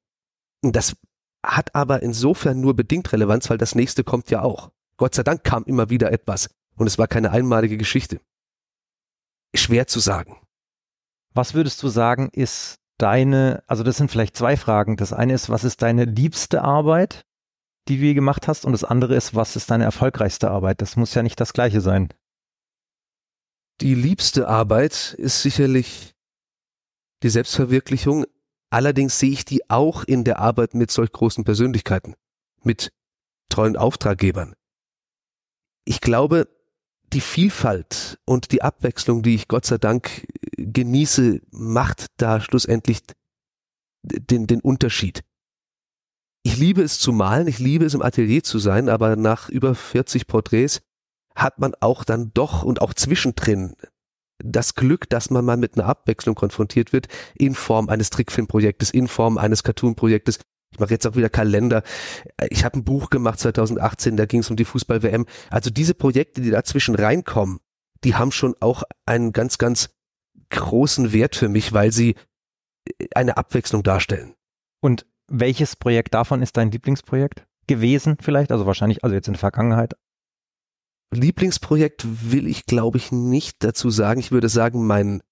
Und 0.63 0.77
das 0.77 0.97
hat 1.45 1.75
aber 1.75 2.03
insofern 2.03 2.61
nur 2.61 2.75
bedingt 2.75 3.13
Relevanz, 3.13 3.51
weil 3.51 3.59
das 3.59 3.75
nächste 3.75 4.05
kommt 4.05 4.31
ja 4.31 4.43
auch. 4.43 4.71
Gott 4.97 5.15
sei 5.15 5.25
Dank 5.25 5.43
kam 5.45 5.65
immer 5.65 5.91
wieder 5.91 6.13
etwas. 6.13 6.51
Und 6.77 6.87
es 6.87 6.99
war 6.99 7.09
keine 7.09 7.33
einmalige 7.33 7.77
Geschichte 7.77 8.21
schwer 9.55 9.87
zu 9.87 10.01
sagen. 10.01 10.37
Was 11.35 11.55
würdest 11.55 11.83
du 11.83 11.89
sagen, 11.89 12.29
ist 12.33 12.79
deine, 12.99 13.63
also 13.67 13.83
das 13.83 13.97
sind 13.97 14.11
vielleicht 14.11 14.37
zwei 14.37 14.57
Fragen. 14.57 14.97
Das 14.97 15.13
eine 15.13 15.33
ist, 15.33 15.49
was 15.49 15.65
ist 15.65 15.83
deine 15.83 16.05
liebste 16.05 16.63
Arbeit, 16.63 17.25
die 17.89 17.97
du 17.97 18.05
je 18.05 18.15
gemacht 18.15 18.49
hast? 18.49 18.65
Und 18.65 18.73
das 18.73 18.85
andere 18.85 19.15
ist, 19.15 19.35
was 19.35 19.57
ist 19.57 19.71
deine 19.71 19.85
erfolgreichste 19.85 20.51
Arbeit? 20.51 20.83
Das 20.83 20.97
muss 20.97 21.15
ja 21.15 21.23
nicht 21.23 21.41
das 21.41 21.53
gleiche 21.53 21.81
sein. 21.81 22.13
Die 23.81 23.95
liebste 23.95 24.49
Arbeit 24.49 25.15
ist 25.17 25.43
sicherlich 25.43 26.15
die 27.23 27.31
Selbstverwirklichung. 27.31 28.25
Allerdings 28.71 29.19
sehe 29.19 29.31
ich 29.31 29.45
die 29.45 29.71
auch 29.71 30.05
in 30.05 30.25
der 30.25 30.41
Arbeit 30.41 30.75
mit 30.75 30.91
solch 30.91 31.13
großen 31.13 31.45
Persönlichkeiten, 31.45 32.15
mit 32.63 32.93
treuen 33.49 33.77
Auftraggebern. 33.77 34.55
Ich 35.85 36.01
glaube, 36.01 36.49
die 37.13 37.21
Vielfalt 37.21 38.19
und 38.25 38.53
die 38.53 38.63
Abwechslung, 38.63 39.23
die 39.23 39.35
ich 39.35 39.49
Gott 39.49 39.65
sei 39.65 39.79
Dank 39.79 40.27
genieße, 40.57 41.41
macht 41.51 42.07
da 42.19 42.41
schlussendlich 42.41 43.01
den, 44.03 44.47
den 44.47 44.61
Unterschied. 44.61 45.23
Ich 46.43 46.57
liebe 46.57 46.83
es 46.83 46.99
zu 46.99 47.13
malen, 47.13 47.47
ich 47.47 47.59
liebe 47.59 47.85
es 47.85 47.95
im 47.95 48.03
Atelier 48.03 48.43
zu 48.43 48.59
sein, 48.59 48.89
aber 48.89 49.17
nach 49.17 49.49
über 49.49 49.75
40 49.75 50.27
Porträts 50.27 50.81
hat 51.35 51.59
man 51.59 51.75
auch 51.81 52.05
dann 52.05 52.33
doch 52.35 52.63
und 52.63 52.81
auch 52.81 52.95
zwischendrin 52.95 53.75
das 54.39 54.75
Glück, 54.75 55.09
dass 55.09 55.31
man 55.31 55.45
mal 55.45 55.57
mit 55.57 55.77
einer 55.77 55.87
Abwechslung 55.87 56.35
konfrontiert 56.35 56.93
wird 56.93 57.09
in 57.35 57.55
Form 57.55 57.89
eines 57.89 58.11
Trickfilmprojektes, 58.11 58.91
in 58.91 59.09
Form 59.09 59.37
eines 59.37 59.63
Cartoonprojektes. 59.63 60.39
Ich 60.71 60.79
mache 60.79 60.91
jetzt 60.91 61.07
auch 61.07 61.17
wieder 61.17 61.31
Kalender. 61.31 61.83
Ich 62.51 62.65
habe 62.65 62.79
ein 62.79 62.85
Buch 62.85 63.11
gemacht 63.11 63.41
2018, 63.41 64.17
da 64.17 64.27
ging 64.27 64.41
es 64.41 64.51
um 64.51 64.57
die 64.57 64.65
Fußball-WM. 64.65 65.27
Also 65.51 65.71
diese 65.71 65.95
Projekte, 65.95 66.41
die 66.41 66.51
dazwischen 66.51 66.95
reinkommen, 66.95 67.61
die 68.05 68.15
haben 68.15 68.33
schon 68.33 68.55
auch 68.61 68.83
einen 69.07 69.33
ganz, 69.33 69.59
ganz 69.59 69.91
großen 70.51 71.13
Wert 71.13 71.37
für 71.37 71.49
mich, 71.49 71.73
weil 71.73 71.93
sie 71.93 72.17
eine 73.15 73.37
Abwechslung 73.37 73.83
darstellen. 73.83 74.35
Und 74.81 75.07
welches 75.27 75.77
Projekt 75.77 76.15
davon 76.15 76.43
ist 76.43 76.57
dein 76.57 76.71
Lieblingsprojekt 76.71 77.47
gewesen 77.67 78.17
vielleicht? 78.21 78.53
Also 78.53 78.67
wahrscheinlich, 78.67 79.05
also 79.05 79.15
jetzt 79.15 79.29
in 79.29 79.35
der 79.35 79.41
Vergangenheit. 79.41 79.95
Lieblingsprojekt 81.11 82.05
will 82.31 82.47
ich, 82.47 82.67
glaube 82.67 82.99
ich, 82.99 83.13
nicht 83.13 83.65
dazu 83.65 83.91
sagen. 83.91 84.21
Ich 84.21 84.31
würde 84.31 84.49
sagen, 84.49 84.87
mein 84.87 85.23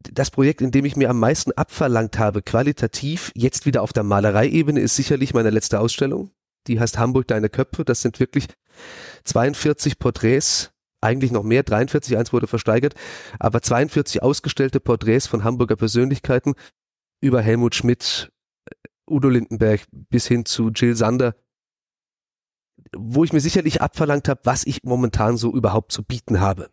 das 0.00 0.30
Projekt, 0.30 0.60
in 0.60 0.70
dem 0.70 0.84
ich 0.84 0.96
mir 0.96 1.10
am 1.10 1.18
meisten 1.18 1.52
abverlangt 1.52 2.18
habe, 2.18 2.42
qualitativ, 2.42 3.32
jetzt 3.34 3.66
wieder 3.66 3.82
auf 3.82 3.92
der 3.92 4.02
Malereiebene, 4.02 4.80
ist 4.80 4.96
sicherlich 4.96 5.34
meine 5.34 5.50
letzte 5.50 5.80
Ausstellung. 5.80 6.30
Die 6.66 6.80
heißt 6.80 6.98
Hamburg 6.98 7.28
Deine 7.28 7.48
Köpfe. 7.48 7.84
Das 7.84 8.02
sind 8.02 8.20
wirklich 8.20 8.46
42 9.24 9.98
Porträts, 9.98 10.72
eigentlich 11.00 11.30
noch 11.30 11.42
mehr, 11.42 11.62
43, 11.62 12.16
eins 12.16 12.32
wurde 12.32 12.46
versteigert, 12.46 12.94
aber 13.38 13.62
42 13.62 14.22
ausgestellte 14.22 14.80
Porträts 14.80 15.26
von 15.26 15.44
Hamburger 15.44 15.76
Persönlichkeiten 15.76 16.54
über 17.20 17.42
Helmut 17.42 17.74
Schmidt, 17.74 18.32
Udo 19.08 19.28
Lindenberg 19.28 19.82
bis 19.92 20.26
hin 20.26 20.44
zu 20.44 20.70
Jill 20.70 20.96
Sander, 20.96 21.36
wo 22.94 23.24
ich 23.24 23.32
mir 23.32 23.40
sicherlich 23.40 23.82
abverlangt 23.82 24.28
habe, 24.28 24.40
was 24.44 24.66
ich 24.66 24.82
momentan 24.82 25.36
so 25.36 25.52
überhaupt 25.54 25.92
zu 25.92 26.02
bieten 26.02 26.40
habe. 26.40 26.70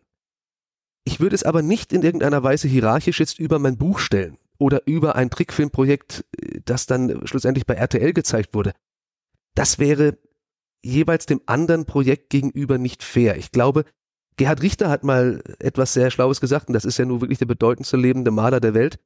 Ich 1.04 1.20
würde 1.20 1.34
es 1.34 1.42
aber 1.42 1.62
nicht 1.62 1.92
in 1.92 2.02
irgendeiner 2.02 2.42
Weise 2.42 2.66
hierarchisch 2.66 3.20
jetzt 3.20 3.38
über 3.38 3.58
mein 3.58 3.76
Buch 3.76 3.98
stellen 3.98 4.38
oder 4.58 4.86
über 4.86 5.16
ein 5.16 5.30
Trickfilmprojekt, 5.30 6.24
äh, 6.40 6.60
das 6.64 6.86
dann 6.86 7.26
schlussendlich 7.26 7.66
bei 7.66 7.74
RTL 7.74 8.12
gezeigt 8.12 8.54
wurde. 8.54 8.72
Das 9.54 9.78
wäre 9.78 10.18
jeweils 10.82 11.26
dem 11.26 11.40
anderen 11.46 11.86
Projekt 11.86 12.30
gegenüber 12.30 12.78
nicht 12.78 13.02
fair. 13.02 13.36
Ich 13.36 13.52
glaube, 13.52 13.84
Gerhard 14.36 14.62
Richter 14.62 14.90
hat 14.90 15.04
mal 15.04 15.42
etwas 15.60 15.92
sehr 15.92 16.10
Schlaues 16.10 16.40
gesagt, 16.40 16.68
und 16.68 16.74
das 16.74 16.84
ist 16.84 16.98
ja 16.98 17.04
nur 17.04 17.20
wirklich 17.20 17.38
der 17.38 17.46
bedeutendste 17.46 17.96
lebende 17.96 18.30
Maler 18.30 18.60
der 18.60 18.74
Welt. 18.74 18.98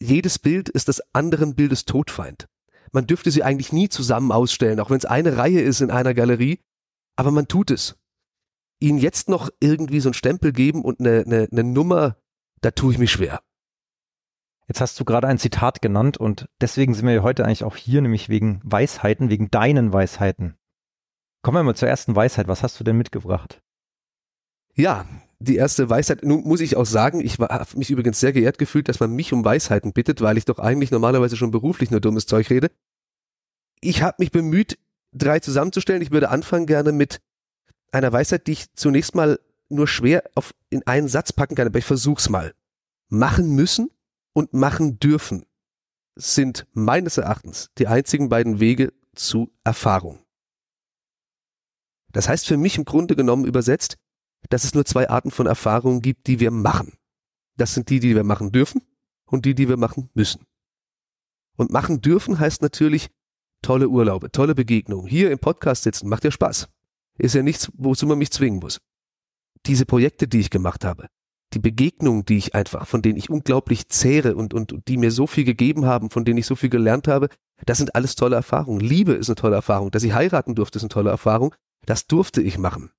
Jedes 0.00 0.38
Bild 0.38 0.68
ist 0.68 0.88
des 0.88 1.02
anderen 1.14 1.54
Bildes 1.54 1.84
Todfeind. 1.84 2.48
Man 2.92 3.06
dürfte 3.06 3.30
sie 3.30 3.42
eigentlich 3.42 3.72
nie 3.72 3.88
zusammen 3.88 4.32
ausstellen, 4.32 4.80
auch 4.80 4.90
wenn 4.90 4.98
es 4.98 5.04
eine 5.04 5.36
Reihe 5.36 5.60
ist 5.60 5.80
in 5.80 5.90
einer 5.90 6.14
Galerie, 6.14 6.60
aber 7.16 7.30
man 7.30 7.48
tut 7.48 7.70
es 7.70 7.96
ihnen 8.78 8.98
jetzt 8.98 9.28
noch 9.28 9.50
irgendwie 9.60 10.00
so 10.00 10.08
einen 10.08 10.14
Stempel 10.14 10.52
geben 10.52 10.84
und 10.84 11.00
eine, 11.00 11.24
eine, 11.24 11.48
eine 11.50 11.64
Nummer, 11.64 12.16
da 12.60 12.70
tue 12.70 12.92
ich 12.92 12.98
mich 12.98 13.10
schwer. 13.10 13.40
Jetzt 14.68 14.80
hast 14.80 14.98
du 14.98 15.04
gerade 15.04 15.28
ein 15.28 15.38
Zitat 15.38 15.80
genannt 15.80 16.16
und 16.16 16.48
deswegen 16.60 16.94
sind 16.94 17.06
wir 17.06 17.22
heute 17.22 17.44
eigentlich 17.44 17.64
auch 17.64 17.76
hier, 17.76 18.02
nämlich 18.02 18.28
wegen 18.28 18.60
Weisheiten, 18.64 19.30
wegen 19.30 19.50
deinen 19.50 19.92
Weisheiten. 19.92 20.56
Kommen 21.42 21.58
wir 21.58 21.62
mal 21.62 21.76
zur 21.76 21.88
ersten 21.88 22.16
Weisheit. 22.16 22.48
Was 22.48 22.64
hast 22.64 22.78
du 22.80 22.84
denn 22.84 22.98
mitgebracht? 22.98 23.62
Ja, 24.74 25.06
die 25.38 25.56
erste 25.56 25.88
Weisheit, 25.88 26.24
nun 26.24 26.42
muss 26.42 26.60
ich 26.60 26.76
auch 26.76 26.86
sagen, 26.86 27.20
ich 27.20 27.38
habe 27.38 27.78
mich 27.78 27.90
übrigens 27.90 28.18
sehr 28.18 28.32
geehrt 28.32 28.58
gefühlt, 28.58 28.88
dass 28.88 29.00
man 29.00 29.12
mich 29.12 29.32
um 29.32 29.44
Weisheiten 29.44 29.92
bittet, 29.92 30.20
weil 30.20 30.38
ich 30.38 30.44
doch 30.44 30.58
eigentlich 30.58 30.90
normalerweise 30.90 31.36
schon 31.36 31.52
beruflich 31.52 31.90
nur 31.90 32.00
dummes 32.00 32.26
Zeug 32.26 32.50
rede. 32.50 32.70
Ich 33.80 34.02
habe 34.02 34.16
mich 34.18 34.32
bemüht, 34.32 34.78
drei 35.12 35.38
zusammenzustellen. 35.38 36.02
Ich 36.02 36.10
würde 36.10 36.30
anfangen 36.30 36.66
gerne 36.66 36.90
mit 36.90 37.20
einer 37.92 38.12
Weisheit, 38.12 38.46
die 38.46 38.52
ich 38.52 38.74
zunächst 38.74 39.14
mal 39.14 39.38
nur 39.68 39.88
schwer 39.88 40.24
auf, 40.34 40.54
in 40.70 40.86
einen 40.86 41.08
Satz 41.08 41.32
packen 41.32 41.54
kann, 41.54 41.66
aber 41.66 41.78
ich 41.78 41.84
versuch's 41.84 42.28
mal. 42.28 42.54
Machen 43.08 43.54
müssen 43.54 43.90
und 44.32 44.52
machen 44.52 44.98
dürfen 44.98 45.46
sind 46.16 46.66
meines 46.72 47.18
Erachtens 47.18 47.70
die 47.78 47.86
einzigen 47.86 48.28
beiden 48.28 48.58
Wege 48.58 48.92
zu 49.14 49.52
Erfahrung. 49.64 50.18
Das 52.12 52.28
heißt 52.28 52.46
für 52.46 52.56
mich 52.56 52.78
im 52.78 52.84
Grunde 52.84 53.16
genommen 53.16 53.44
übersetzt, 53.44 53.96
dass 54.48 54.64
es 54.64 54.74
nur 54.74 54.84
zwei 54.84 55.08
Arten 55.08 55.30
von 55.30 55.46
Erfahrungen 55.46 56.00
gibt, 56.00 56.26
die 56.26 56.40
wir 56.40 56.50
machen. 56.50 56.94
Das 57.56 57.74
sind 57.74 57.90
die, 57.90 58.00
die 58.00 58.14
wir 58.14 58.24
machen 58.24 58.52
dürfen 58.52 58.82
und 59.26 59.44
die, 59.44 59.54
die 59.54 59.68
wir 59.68 59.76
machen 59.76 60.10
müssen. 60.14 60.46
Und 61.56 61.70
machen 61.70 62.00
dürfen 62.00 62.38
heißt 62.38 62.62
natürlich 62.62 63.10
tolle 63.62 63.88
Urlaube, 63.88 64.30
tolle 64.30 64.54
Begegnungen. 64.54 65.06
Hier 65.06 65.30
im 65.30 65.38
Podcast 65.38 65.82
sitzen 65.82 66.08
macht 66.08 66.24
ja 66.24 66.30
Spaß 66.30 66.68
ist 67.18 67.34
ja 67.34 67.42
nichts, 67.42 67.70
wozu 67.74 68.06
man 68.06 68.18
mich 68.18 68.30
zwingen 68.30 68.60
muss. 68.60 68.80
Diese 69.66 69.86
Projekte, 69.86 70.28
die 70.28 70.40
ich 70.40 70.50
gemacht 70.50 70.84
habe, 70.84 71.08
die 71.54 71.58
Begegnungen, 71.58 72.24
die 72.24 72.38
ich 72.38 72.54
einfach, 72.54 72.86
von 72.86 73.02
denen 73.02 73.16
ich 73.16 73.30
unglaublich 73.30 73.88
zehre 73.88 74.36
und, 74.36 74.52
und 74.52 74.88
die 74.88 74.96
mir 74.96 75.10
so 75.10 75.26
viel 75.26 75.44
gegeben 75.44 75.86
haben, 75.86 76.10
von 76.10 76.24
denen 76.24 76.38
ich 76.38 76.46
so 76.46 76.56
viel 76.56 76.70
gelernt 76.70 77.08
habe, 77.08 77.28
das 77.64 77.78
sind 77.78 77.94
alles 77.94 78.16
tolle 78.16 78.36
Erfahrungen. 78.36 78.80
Liebe 78.80 79.12
ist 79.12 79.28
eine 79.28 79.36
tolle 79.36 79.56
Erfahrung. 79.56 79.90
Dass 79.90 80.02
ich 80.02 80.12
heiraten 80.12 80.54
durfte, 80.54 80.78
ist 80.78 80.82
eine 80.82 80.90
tolle 80.90 81.10
Erfahrung. 81.10 81.54
Das 81.86 82.06
durfte 82.06 82.42
ich 82.42 82.58
machen. 82.58 82.90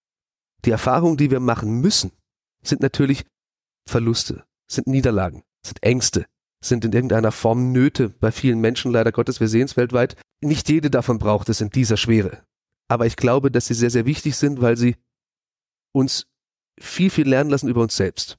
Die 0.66 0.72
Erfahrungen, 0.72 1.18
die 1.18 1.30
wir 1.30 1.40
machen 1.40 1.82
müssen, 1.82 2.12
sind 2.64 2.82
natürlich 2.82 3.26
Verluste, 3.88 4.44
sind 4.68 4.88
Niederlagen, 4.88 5.44
sind 5.64 5.84
Ängste, 5.84 6.26
sind 6.64 6.84
in 6.84 6.94
irgendeiner 6.94 7.32
Form 7.32 7.72
Nöte 7.72 8.10
bei 8.10 8.32
vielen 8.32 8.60
Menschen, 8.60 8.92
leider 8.92 9.12
Gottes, 9.12 9.40
wir 9.40 9.48
sehen 9.48 9.66
es 9.66 9.78
weltweit. 9.78 10.16
Nicht 10.42 10.70
jede 10.70 10.90
davon 10.90 11.20
braucht 11.20 11.50
es 11.50 11.62
in 11.62 11.70
dieser 11.70 11.98
Schwere 11.98 12.42
aber 12.88 13.06
ich 13.06 13.16
glaube, 13.16 13.52
dass 13.52 13.68
sie 13.68 13.74
sehr, 13.74 13.90
sehr 13.90 14.06
wichtig 14.06 14.36
sind, 14.36 14.62
weil 14.62 14.78
sie 14.78 14.96
uns 15.94 16.28
viel, 16.80 17.10
viel 17.10 17.28
lernen 17.28 17.50
lassen 17.50 17.70
über 17.70 17.82
uns 17.82 17.96
selbst. 17.96 18.38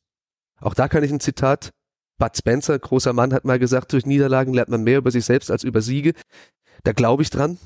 Auch 0.60 0.74
da 0.74 0.88
kann 0.88 1.04
ich 1.04 1.10
ein 1.10 1.20
Zitat, 1.20 1.70
Bud 2.18 2.36
Spencer, 2.36 2.78
großer 2.78 3.12
Mann, 3.12 3.32
hat 3.32 3.44
mal 3.44 3.58
gesagt, 3.58 3.92
durch 3.92 4.06
Niederlagen 4.06 4.54
lernt 4.54 4.70
man 4.70 4.82
mehr 4.82 4.98
über 4.98 5.10
sich 5.10 5.24
selbst 5.24 5.50
als 5.50 5.64
über 5.64 5.80
Siege. 5.82 6.14
Da 6.82 6.92
glaube 6.92 7.22
ich 7.22 7.30
dran. 7.30 7.58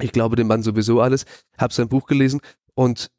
Ich 0.00 0.12
glaube 0.12 0.36
dem 0.36 0.46
Mann 0.46 0.62
sowieso 0.62 1.00
alles, 1.00 1.24
habe 1.56 1.74
sein 1.74 1.88
Buch 1.88 2.06
gelesen 2.06 2.40
und 2.74 3.10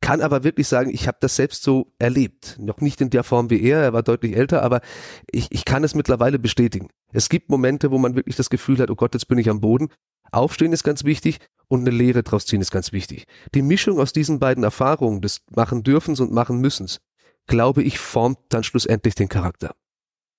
kann 0.00 0.20
aber 0.20 0.44
wirklich 0.44 0.68
sagen, 0.68 0.90
ich 0.90 1.08
habe 1.08 1.18
das 1.20 1.34
selbst 1.34 1.64
so 1.64 1.92
erlebt. 1.98 2.56
Noch 2.60 2.80
nicht 2.80 3.00
in 3.00 3.10
der 3.10 3.24
Form 3.24 3.50
wie 3.50 3.60
er, 3.60 3.82
er 3.82 3.92
war 3.92 4.04
deutlich 4.04 4.36
älter, 4.36 4.62
aber 4.62 4.80
ich, 5.30 5.50
ich 5.50 5.64
kann 5.64 5.82
es 5.82 5.96
mittlerweile 5.96 6.38
bestätigen. 6.38 6.88
Es 7.12 7.28
gibt 7.28 7.50
Momente, 7.50 7.90
wo 7.90 7.98
man 7.98 8.14
wirklich 8.14 8.36
das 8.36 8.50
Gefühl 8.50 8.78
hat, 8.78 8.90
oh 8.90 8.94
Gott, 8.94 9.14
jetzt 9.14 9.26
bin 9.26 9.38
ich 9.38 9.50
am 9.50 9.60
Boden. 9.60 9.88
Aufstehen 10.32 10.72
ist 10.72 10.84
ganz 10.84 11.04
wichtig 11.04 11.38
und 11.68 11.80
eine 11.80 11.90
Lehre 11.90 12.22
draus 12.22 12.46
ziehen 12.46 12.60
ist 12.60 12.70
ganz 12.70 12.92
wichtig. 12.92 13.26
Die 13.54 13.62
Mischung 13.62 14.00
aus 14.00 14.12
diesen 14.12 14.38
beiden 14.38 14.64
Erfahrungen 14.64 15.20
des 15.20 15.42
Machen 15.54 15.82
dürfens 15.82 16.20
und 16.20 16.32
Machen 16.32 16.60
müssens, 16.60 17.00
glaube 17.46 17.82
ich, 17.82 17.98
formt 17.98 18.38
dann 18.48 18.64
schlussendlich 18.64 19.14
den 19.14 19.28
Charakter. 19.28 19.74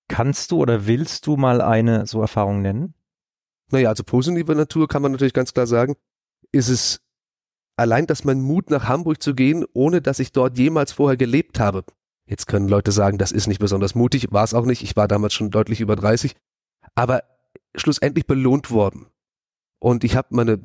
Kannst 0.07 0.51
du 0.51 0.57
oder 0.57 0.87
willst 0.87 1.27
du 1.27 1.37
mal 1.37 1.61
eine 1.61 2.07
so 2.07 2.21
Erfahrung 2.21 2.61
nennen? 2.61 2.95
Naja, 3.71 3.89
also 3.89 4.03
positive 4.03 4.55
Natur 4.55 4.87
kann 4.87 5.01
man 5.01 5.11
natürlich 5.11 5.33
ganz 5.33 5.53
klar 5.53 5.67
sagen, 5.67 5.95
ist 6.51 6.69
es 6.69 7.01
allein, 7.77 8.07
dass 8.07 8.23
mein 8.23 8.41
Mut 8.41 8.71
nach 8.71 8.87
Hamburg 8.87 9.21
zu 9.21 9.35
gehen, 9.35 9.65
ohne 9.73 10.01
dass 10.01 10.19
ich 10.19 10.31
dort 10.31 10.57
jemals 10.57 10.91
vorher 10.91 11.17
gelebt 11.17 11.59
habe. 11.59 11.83
Jetzt 12.25 12.47
können 12.47 12.67
Leute 12.67 12.91
sagen, 12.91 13.17
das 13.17 13.31
ist 13.31 13.47
nicht 13.47 13.59
besonders 13.59 13.95
mutig, 13.95 14.31
war 14.31 14.43
es 14.43 14.53
auch 14.53 14.65
nicht. 14.65 14.83
Ich 14.83 14.95
war 14.95 15.07
damals 15.07 15.33
schon 15.33 15.51
deutlich 15.51 15.81
über 15.81 15.95
30, 15.95 16.35
aber 16.95 17.23
schlussendlich 17.75 18.27
belohnt 18.27 18.71
worden. 18.71 19.07
Und 19.79 20.03
ich 20.03 20.15
habe 20.15 20.27
meine 20.31 20.59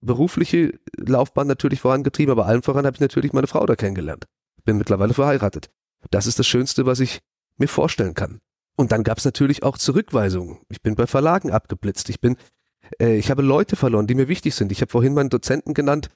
berufliche 0.00 0.78
Laufbahn 0.96 1.46
natürlich 1.46 1.80
vorangetrieben, 1.80 2.32
aber 2.32 2.46
allen 2.46 2.62
voran 2.62 2.86
habe 2.86 2.94
ich 2.94 3.00
natürlich 3.00 3.32
meine 3.32 3.46
Frau 3.46 3.64
da 3.66 3.74
kennengelernt. 3.74 4.26
Bin 4.64 4.76
mittlerweile 4.76 5.14
verheiratet. 5.14 5.70
Das 6.10 6.26
ist 6.26 6.38
das 6.38 6.46
Schönste, 6.46 6.86
was 6.86 7.00
ich 7.00 7.20
mir 7.56 7.68
vorstellen 7.68 8.14
kann. 8.14 8.40
Und 8.76 8.92
dann 8.92 9.04
gab 9.04 9.18
es 9.18 9.24
natürlich 9.24 9.62
auch 9.62 9.78
Zurückweisungen. 9.78 10.58
Ich 10.68 10.82
bin 10.82 10.94
bei 10.94 11.06
Verlagen 11.06 11.50
abgeblitzt. 11.50 12.08
Ich 12.10 12.20
bin, 12.20 12.36
äh, 13.00 13.16
ich 13.16 13.30
habe 13.30 13.42
Leute 13.42 13.76
verloren, 13.76 14.06
die 14.06 14.14
mir 14.14 14.28
wichtig 14.28 14.54
sind. 14.54 14.72
Ich 14.72 14.80
habe 14.80 14.90
vorhin 14.90 15.14
meinen 15.14 15.30
Dozenten 15.30 15.74
genannt. 15.74 16.10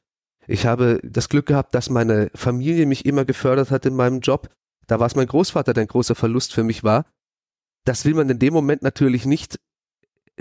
Ich 0.47 0.67
habe 0.67 1.01
das 1.05 1.29
Glück 1.29 1.47
gehabt, 1.47 1.75
dass 1.75 1.91
meine 1.91 2.31
Familie 2.35 2.87
mich 2.87 3.07
immer 3.07 3.25
gefördert 3.25 3.71
hat 3.71 3.87
in 3.87 3.95
meinem 3.95 4.21
Job. 4.21 4.49
Da 4.87 4.99
war 4.99 5.07
es 5.07 5.15
mein 5.15 5.27
Großvater, 5.27 5.73
der 5.75 5.85
ein 5.85 5.89
großer 5.89 6.15
Verlust 6.15 6.53
für 6.53 6.65
mich 6.65 6.83
war. 6.83 7.07
Das 7.85 8.05
will 8.05 8.15
man 8.15 8.29
in 8.29 8.39
dem 8.39 8.55
Moment 8.55 8.83
natürlich 8.83 9.25
nicht 9.25 9.61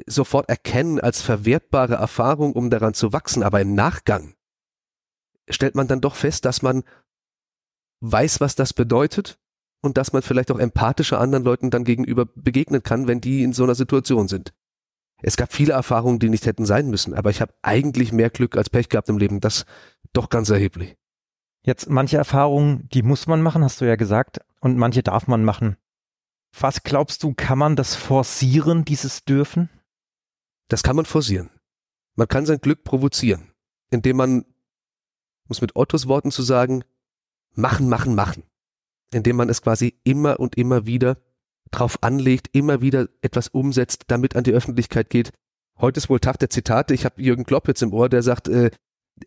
sofort 0.05 0.49
erkennen 0.49 0.99
als 0.99 1.21
verwertbare 1.21 1.95
Erfahrung, 1.95 2.53
um 2.53 2.69
daran 2.69 2.93
zu 2.93 3.13
wachsen, 3.13 3.43
aber 3.43 3.61
im 3.61 3.73
Nachgang 3.73 4.35
stellt 5.49 5.75
man 5.75 5.87
dann 5.87 6.01
doch 6.01 6.15
fest, 6.15 6.45
dass 6.45 6.61
man 6.61 6.83
weiß, 8.01 8.41
was 8.41 8.55
das 8.55 8.73
bedeutet 8.73 9.39
und 9.81 9.97
dass 9.97 10.13
man 10.13 10.21
vielleicht 10.21 10.51
auch 10.51 10.59
empathischer 10.59 11.19
anderen 11.19 11.43
Leuten 11.43 11.69
dann 11.69 11.83
gegenüber 11.83 12.25
begegnen 12.25 12.83
kann, 12.83 13.07
wenn 13.07 13.21
die 13.21 13.43
in 13.43 13.53
so 13.53 13.63
einer 13.63 13.75
Situation 13.75 14.27
sind. 14.27 14.53
Es 15.21 15.37
gab 15.37 15.51
viele 15.51 15.73
Erfahrungen, 15.73 16.19
die 16.19 16.29
nicht 16.29 16.45
hätten 16.45 16.65
sein 16.65 16.89
müssen, 16.89 17.13
aber 17.13 17.31
ich 17.31 17.41
habe 17.41 17.53
eigentlich 17.63 18.11
mehr 18.11 18.29
Glück 18.29 18.55
als 18.55 18.69
Pech 18.69 18.89
gehabt 18.89 19.09
im 19.09 19.17
Leben, 19.17 19.39
das 19.39 19.65
doch 20.13 20.29
ganz 20.29 20.49
erheblich. 20.49 20.95
Jetzt 21.63 21.89
manche 21.89 22.17
Erfahrungen, 22.17 22.87
die 22.89 23.01
muss 23.01 23.27
man 23.27 23.41
machen, 23.41 23.63
hast 23.63 23.81
du 23.81 23.85
ja 23.85 23.95
gesagt, 23.95 24.39
und 24.61 24.77
manche 24.77 25.03
darf 25.03 25.27
man 25.27 25.43
machen. 25.43 25.75
Was 26.59 26.83
glaubst 26.83 27.23
du, 27.23 27.33
kann 27.33 27.57
man 27.57 27.75
das 27.75 27.95
forcieren, 27.95 28.85
dieses 28.85 29.25
Dürfen? 29.25 29.69
Das 30.67 30.83
kann 30.83 30.95
man 30.95 31.05
forcieren. 31.05 31.49
Man 32.15 32.27
kann 32.27 32.45
sein 32.45 32.59
Glück 32.59 32.83
provozieren, 32.83 33.51
indem 33.89 34.17
man, 34.17 34.45
muss 35.47 35.61
mit 35.61 35.75
Ottos 35.75 36.07
Worten 36.07 36.31
zu 36.31 36.41
sagen, 36.41 36.83
machen, 37.53 37.89
machen, 37.89 38.15
machen. 38.15 38.43
Indem 39.13 39.37
man 39.37 39.49
es 39.49 39.61
quasi 39.61 39.99
immer 40.03 40.39
und 40.39 40.57
immer 40.57 40.85
wieder 40.85 41.17
drauf 41.71 42.01
anlegt, 42.03 42.49
immer 42.53 42.81
wieder 42.81 43.07
etwas 43.21 43.47
umsetzt, 43.49 44.05
damit 44.07 44.35
an 44.35 44.43
die 44.43 44.51
Öffentlichkeit 44.51 45.09
geht. 45.09 45.31
Heute 45.79 45.99
ist 45.99 46.09
wohl 46.09 46.19
Tag 46.19 46.39
der 46.39 46.49
Zitate. 46.49 46.93
Ich 46.93 47.05
habe 47.05 47.21
Jürgen 47.21 47.45
Klopp 47.45 47.67
jetzt 47.67 47.81
im 47.83 47.93
Ohr, 47.93 48.09
der 48.09 48.23
sagt, 48.23 48.47
äh, 48.47 48.71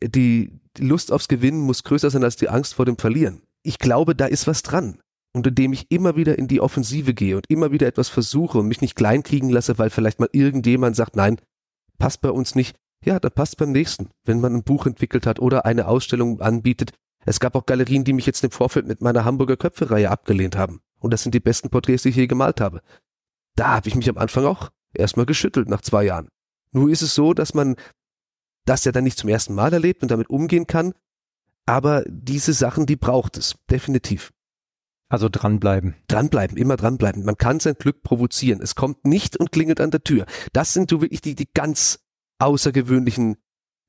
die, 0.03 0.61
die 0.77 0.83
Lust 0.83 1.13
aufs 1.13 1.29
Gewinnen 1.29 1.61
muss 1.61 1.85
größer 1.85 2.11
sein 2.11 2.25
als 2.25 2.37
die 2.37 2.49
Angst 2.49 2.75
vor 2.75 2.85
dem 2.85 2.99
Verlieren. 2.99 3.43
Ich 3.63 3.79
glaube, 3.79 4.15
da 4.15 4.27
ist 4.27 4.47
was 4.47 4.63
dran. 4.63 5.01
Und 5.33 5.47
indem 5.47 5.73
ich 5.73 5.91
immer 5.91 6.17
wieder 6.17 6.39
in 6.39 6.49
die 6.49 6.61
Offensive 6.61 7.15
gehe 7.15 7.37
und 7.37 7.49
immer 7.49 7.71
wieder 7.71 7.87
etwas 7.87 8.09
versuche 8.09 8.59
und 8.59 8.67
mich 8.67 8.81
nicht 8.81 8.97
kleinkriegen 8.97 9.49
lasse, 9.49 9.79
weil 9.79 9.91
vielleicht 9.91 10.19
mal 10.19 10.29
irgendjemand 10.33 10.97
sagt, 10.97 11.15
nein, 11.15 11.41
passt 11.99 12.21
bei 12.21 12.31
uns 12.31 12.55
nicht, 12.55 12.77
ja, 13.05 13.21
dann 13.21 13.33
passt 13.33 13.57
beim 13.57 13.73
nächsten, 13.73 14.11
wenn 14.25 14.41
man 14.41 14.55
ein 14.55 14.65
Buch 14.65 14.87
entwickelt 14.87 15.27
hat 15.27 15.39
oder 15.39 15.65
eine 15.65 15.87
Ausstellung 15.87 16.41
anbietet. 16.41 16.93
Es 17.25 17.39
gab 17.39 17.55
auch 17.55 17.67
Galerien, 17.67 18.05
die 18.05 18.13
mich 18.13 18.27
jetzt 18.27 18.43
im 18.43 18.51
Vorfeld 18.51 18.87
mit 18.87 19.03
meiner 19.03 19.25
Hamburger 19.25 19.57
Köpfe-Reihe 19.57 20.11
abgelehnt 20.11 20.57
haben. 20.57 20.81
Und 20.99 21.13
das 21.13 21.23
sind 21.23 21.35
die 21.35 21.41
besten 21.41 21.71
Porträts, 21.71 22.03
die 22.03 22.11
ich 22.11 22.17
je 22.17 22.27
gemalt 22.27 22.61
habe. 22.61 22.81
Da 23.57 23.69
habe 23.69 23.89
ich 23.89 23.95
mich 23.95 24.09
am 24.09 24.19
Anfang 24.19 24.45
auch 24.45 24.71
erstmal 24.95 25.27
geschüttelt 25.27 25.69
nach 25.69 25.81
zwei 25.81 26.05
Jahren. 26.05 26.29
Nur 26.73 26.91
ist 26.91 27.03
es 27.03 27.15
so, 27.15 27.35
dass 27.35 27.55
man 27.55 27.77
das 28.65 28.85
ja 28.85 28.93
dann 28.93 29.05
nicht 29.05 29.19
zum 29.19 29.29
ersten 29.29 29.55
Mal 29.55 29.73
erlebt 29.73 30.03
und 30.03 30.11
damit 30.11 30.31
umgehen 30.31 30.67
kann. 30.67 30.93
Aber 31.67 32.05
diese 32.07 32.53
Sachen, 32.53 32.87
die 32.87 32.97
braucht 32.97 33.37
es, 33.37 33.57
definitiv. 33.71 34.33
Also 35.11 35.29
dranbleiben. 35.29 35.97
Dranbleiben, 36.07 36.57
immer 36.57 36.77
dranbleiben. 36.77 37.25
Man 37.25 37.37
kann 37.37 37.59
sein 37.59 37.75
Glück 37.75 38.05
provozieren. 38.05 38.63
Es 38.63 38.77
kommt 38.77 39.05
nicht 39.05 39.37
und 39.37 39.51
klingelt 39.51 39.81
an 39.81 39.91
der 39.91 40.05
Tür. 40.05 40.25
Das 40.53 40.73
sind 40.73 40.89
so 40.89 41.03
wirklich 41.03 41.21
die, 41.21 41.35
die 41.35 41.49
ganz 41.53 41.99
außergewöhnlichen 42.39 43.37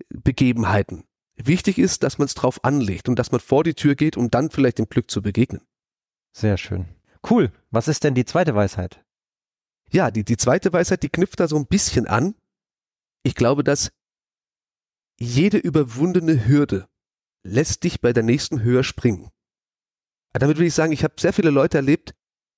Begebenheiten. 0.09 1.03
Wichtig 1.35 1.77
ist, 1.77 2.01
dass 2.01 2.17
man 2.17 2.25
es 2.25 2.33
drauf 2.33 2.63
anlegt 2.63 3.07
und 3.07 3.17
dass 3.19 3.31
man 3.31 3.39
vor 3.39 3.63
die 3.63 3.75
Tür 3.75 3.93
geht, 3.95 4.17
um 4.17 4.31
dann 4.31 4.49
vielleicht 4.49 4.79
dem 4.79 4.87
Glück 4.87 5.11
zu 5.11 5.21
begegnen. 5.21 5.61
Sehr 6.33 6.57
schön. 6.57 6.87
Cool. 7.29 7.51
Was 7.69 7.87
ist 7.87 8.03
denn 8.03 8.15
die 8.15 8.25
zweite 8.25 8.55
Weisheit? 8.55 9.05
Ja, 9.91 10.09
die, 10.09 10.23
die 10.23 10.37
zweite 10.37 10.73
Weisheit, 10.73 11.03
die 11.03 11.09
knüpft 11.09 11.39
da 11.39 11.47
so 11.47 11.55
ein 11.55 11.67
bisschen 11.67 12.07
an. 12.07 12.33
Ich 13.21 13.35
glaube, 13.35 13.63
dass 13.63 13.91
jede 15.19 15.57
überwundene 15.57 16.47
Hürde 16.47 16.87
lässt 17.43 17.83
dich 17.83 18.01
bei 18.01 18.11
der 18.11 18.23
nächsten 18.23 18.63
höher 18.63 18.83
springen. 18.83 19.29
Damit 20.33 20.57
will 20.57 20.67
ich 20.67 20.73
sagen, 20.73 20.93
ich 20.93 21.03
habe 21.03 21.15
sehr 21.19 21.33
viele 21.33 21.49
Leute 21.49 21.77
erlebt, 21.77 22.13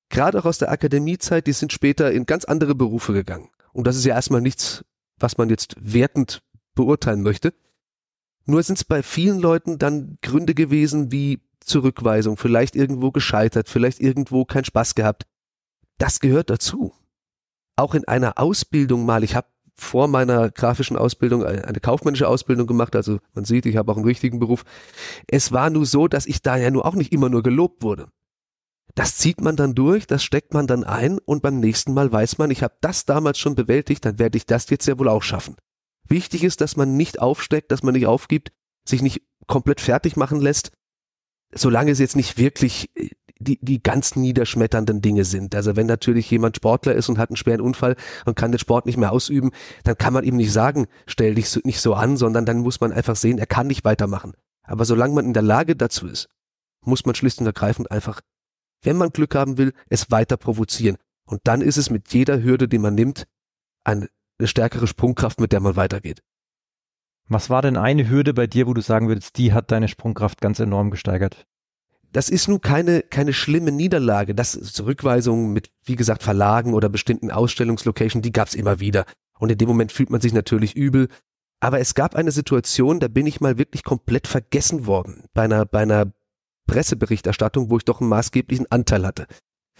gerade 0.09 0.39
auch 0.39 0.45
aus 0.45 0.59
der 0.59 0.71
Akademiezeit, 0.71 1.47
die 1.47 1.53
sind 1.53 1.73
später 1.73 2.11
in 2.11 2.25
ganz 2.25 2.45
andere 2.45 2.75
Berufe 2.75 3.13
gegangen. 3.13 3.49
Und 3.73 3.87
das 3.87 3.95
ist 3.95 4.05
ja 4.05 4.13
erstmal 4.13 4.41
nichts, 4.41 4.85
was 5.17 5.37
man 5.37 5.49
jetzt 5.49 5.75
wertend 5.79 6.43
beurteilen 6.75 7.21
möchte. 7.21 7.53
Nur 8.45 8.61
sind 8.61 8.77
es 8.77 8.83
bei 8.83 9.01
vielen 9.01 9.39
Leuten 9.39 9.79
dann 9.79 10.17
Gründe 10.21 10.53
gewesen 10.53 11.11
wie 11.11 11.41
Zurückweisung, 11.61 12.37
vielleicht 12.37 12.75
irgendwo 12.75 13.11
gescheitert, 13.11 13.69
vielleicht 13.69 13.99
irgendwo 13.99 14.45
keinen 14.45 14.65
Spaß 14.65 14.95
gehabt. 14.95 15.25
Das 15.97 16.19
gehört 16.19 16.49
dazu. 16.49 16.93
Auch 17.75 17.95
in 17.95 18.05
einer 18.07 18.37
Ausbildung 18.37 19.05
mal, 19.05 19.23
ich 19.23 19.35
habe 19.35 19.47
vor 19.75 20.07
meiner 20.07 20.51
grafischen 20.51 20.97
Ausbildung 20.97 21.43
eine 21.43 21.79
kaufmännische 21.79 22.27
Ausbildung 22.27 22.67
gemacht. 22.67 22.95
Also 22.95 23.19
man 23.33 23.45
sieht, 23.45 23.65
ich 23.65 23.77
habe 23.77 23.91
auch 23.91 23.97
einen 23.97 24.05
richtigen 24.05 24.39
Beruf. 24.39 24.63
Es 25.27 25.51
war 25.51 25.69
nur 25.69 25.85
so, 25.85 26.07
dass 26.07 26.25
ich 26.25 26.41
da 26.41 26.57
ja 26.57 26.69
nur 26.69 26.85
auch 26.85 26.95
nicht 26.95 27.11
immer 27.11 27.29
nur 27.29 27.43
gelobt 27.43 27.81
wurde. 27.81 28.07
Das 28.95 29.17
zieht 29.17 29.41
man 29.41 29.55
dann 29.55 29.73
durch, 29.73 30.05
das 30.05 30.23
steckt 30.23 30.53
man 30.53 30.67
dann 30.67 30.83
ein 30.83 31.17
und 31.17 31.41
beim 31.41 31.59
nächsten 31.59 31.93
Mal 31.93 32.11
weiß 32.11 32.37
man, 32.37 32.51
ich 32.51 32.61
habe 32.61 32.75
das 32.81 33.05
damals 33.05 33.39
schon 33.39 33.55
bewältigt, 33.55 34.05
dann 34.05 34.19
werde 34.19 34.37
ich 34.37 34.45
das 34.45 34.69
jetzt 34.69 34.85
ja 34.85 34.99
wohl 34.99 35.09
auch 35.09 35.23
schaffen. 35.23 35.55
Wichtig 36.07 36.43
ist, 36.43 36.61
dass 36.61 36.75
man 36.75 36.95
nicht 36.95 37.19
aufsteckt, 37.19 37.71
dass 37.71 37.81
man 37.81 37.95
nicht 37.95 38.05
aufgibt, 38.05 38.51
sich 38.87 39.01
nicht 39.01 39.23
komplett 39.47 39.81
fertig 39.81 40.15
machen 40.15 40.41
lässt, 40.41 40.71
solange 41.53 41.91
es 41.91 41.99
jetzt 41.99 42.15
nicht 42.15 42.37
wirklich 42.37 42.89
äh, 42.95 43.09
die, 43.43 43.59
die 43.61 43.81
ganz 43.81 44.15
niederschmetternden 44.15 45.01
Dinge 45.01 45.25
sind. 45.25 45.55
Also 45.55 45.75
wenn 45.75 45.87
natürlich 45.87 46.29
jemand 46.31 46.55
Sportler 46.55 46.93
ist 46.95 47.09
und 47.09 47.17
hat 47.17 47.29
einen 47.29 47.37
schweren 47.37 47.61
Unfall 47.61 47.95
und 48.25 48.35
kann 48.35 48.51
den 48.51 48.59
Sport 48.59 48.85
nicht 48.85 48.97
mehr 48.97 49.11
ausüben, 49.11 49.51
dann 49.83 49.97
kann 49.97 50.13
man 50.13 50.23
ihm 50.23 50.37
nicht 50.37 50.51
sagen, 50.51 50.87
stell 51.05 51.35
dich 51.35 51.49
so, 51.49 51.59
nicht 51.63 51.81
so 51.81 51.93
an, 51.93 52.17
sondern 52.17 52.45
dann 52.45 52.59
muss 52.59 52.79
man 52.81 52.91
einfach 52.91 53.15
sehen, 53.15 53.37
er 53.37 53.45
kann 53.45 53.67
nicht 53.67 53.85
weitermachen. 53.85 54.33
Aber 54.63 54.85
solange 54.85 55.13
man 55.13 55.25
in 55.25 55.33
der 55.33 55.43
Lage 55.43 55.75
dazu 55.75 56.07
ist, 56.07 56.29
muss 56.85 57.05
man 57.05 57.15
schlicht 57.15 57.39
und 57.39 57.45
ergreifend 57.45 57.91
einfach, 57.91 58.21
wenn 58.81 58.97
man 58.97 59.09
Glück 59.09 59.35
haben 59.35 59.57
will, 59.57 59.73
es 59.89 60.11
weiter 60.11 60.37
provozieren. 60.37 60.97
Und 61.25 61.41
dann 61.45 61.61
ist 61.61 61.77
es 61.77 61.89
mit 61.89 62.13
jeder 62.13 62.43
Hürde, 62.43 62.67
die 62.67 62.79
man 62.79 62.95
nimmt, 62.95 63.25
eine, 63.83 64.09
eine 64.37 64.47
stärkere 64.47 64.87
Sprungkraft, 64.87 65.39
mit 65.39 65.53
der 65.53 65.61
man 65.61 65.75
weitergeht. 65.75 66.21
Was 67.29 67.49
war 67.49 67.61
denn 67.61 67.77
eine 67.77 68.09
Hürde 68.09 68.33
bei 68.33 68.47
dir, 68.47 68.67
wo 68.67 68.73
du 68.73 68.81
sagen 68.81 69.07
würdest, 69.07 69.37
die 69.37 69.53
hat 69.53 69.71
deine 69.71 69.87
Sprungkraft 69.87 70.41
ganz 70.41 70.59
enorm 70.59 70.91
gesteigert? 70.91 71.45
Das 72.13 72.29
ist 72.29 72.47
nun 72.47 72.61
keine, 72.61 73.01
keine 73.01 73.33
schlimme 73.33 73.71
Niederlage. 73.71 74.35
Das 74.35 74.51
Zurückweisungen 74.51 75.51
mit, 75.51 75.71
wie 75.83 75.95
gesagt, 75.95 76.23
Verlagen 76.23 76.73
oder 76.73 76.87
bestimmten 76.87 77.31
Ausstellungslocations, 77.31 78.23
die 78.23 78.31
gab's 78.31 78.53
immer 78.53 78.79
wieder. 78.79 79.05
Und 79.39 79.51
in 79.51 79.57
dem 79.57 79.67
Moment 79.67 79.91
fühlt 79.91 80.11
man 80.11 80.21
sich 80.21 80.31
natürlich 80.31 80.75
übel. 80.75 81.09
Aber 81.59 81.79
es 81.79 81.95
gab 81.95 82.15
eine 82.15 82.31
Situation, 82.31 82.99
da 82.99 83.07
bin 83.07 83.25
ich 83.25 83.41
mal 83.41 83.57
wirklich 83.57 83.83
komplett 83.83 84.27
vergessen 84.27 84.85
worden 84.85 85.25
bei 85.33 85.43
einer, 85.43 85.65
bei 85.65 85.79
einer 85.79 86.13
Presseberichterstattung, 86.67 87.69
wo 87.69 87.77
ich 87.77 87.85
doch 87.85 87.99
einen 87.99 88.09
maßgeblichen 88.09 88.71
Anteil 88.71 89.05
hatte. 89.05 89.27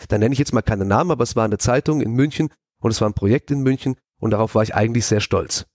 Da 0.07 0.17
nenne 0.17 0.33
ich 0.33 0.39
jetzt 0.39 0.53
mal 0.53 0.61
keine 0.61 0.85
Namen, 0.85 1.11
aber 1.11 1.23
es 1.23 1.35
war 1.35 1.45
eine 1.45 1.59
Zeitung 1.59 2.01
in 2.01 2.11
München 2.11 2.49
und 2.81 2.91
es 2.91 2.99
war 2.99 3.09
ein 3.09 3.13
Projekt 3.13 3.51
in 3.51 3.61
München 3.61 3.95
und 4.19 4.31
darauf 4.31 4.55
war 4.55 4.63
ich 4.63 4.73
eigentlich 4.73 5.05
sehr 5.05 5.19
stolz. 5.19 5.67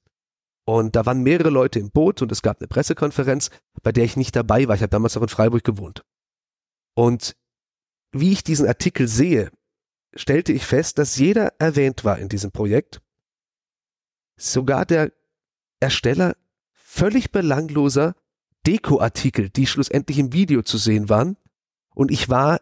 Und 0.64 0.96
da 0.96 1.06
waren 1.06 1.22
mehrere 1.22 1.50
Leute 1.50 1.78
im 1.78 1.90
Boot 1.90 2.20
und 2.20 2.32
es 2.32 2.42
gab 2.42 2.60
eine 2.60 2.68
Pressekonferenz, 2.68 3.50
bei 3.82 3.92
der 3.92 4.04
ich 4.04 4.16
nicht 4.16 4.34
dabei 4.34 4.66
war. 4.68 4.74
Ich 4.74 4.82
habe 4.82 4.90
damals 4.90 5.16
auch 5.16 5.22
in 5.22 5.28
Freiburg 5.28 5.64
gewohnt. 5.64 6.02
Und 6.98 7.36
wie 8.10 8.32
ich 8.32 8.42
diesen 8.42 8.66
Artikel 8.66 9.06
sehe, 9.06 9.52
stellte 10.16 10.52
ich 10.52 10.66
fest, 10.66 10.98
dass 10.98 11.16
jeder 11.16 11.52
erwähnt 11.60 12.04
war 12.04 12.18
in 12.18 12.28
diesem 12.28 12.50
Projekt. 12.50 13.00
Sogar 14.36 14.84
der 14.84 15.12
Ersteller 15.78 16.36
völlig 16.72 17.30
belangloser 17.30 18.16
Dekoartikel, 18.66 19.48
die 19.48 19.68
schlussendlich 19.68 20.18
im 20.18 20.32
Video 20.32 20.62
zu 20.62 20.76
sehen 20.76 21.08
waren. 21.08 21.36
Und 21.94 22.10
ich 22.10 22.30
war 22.30 22.60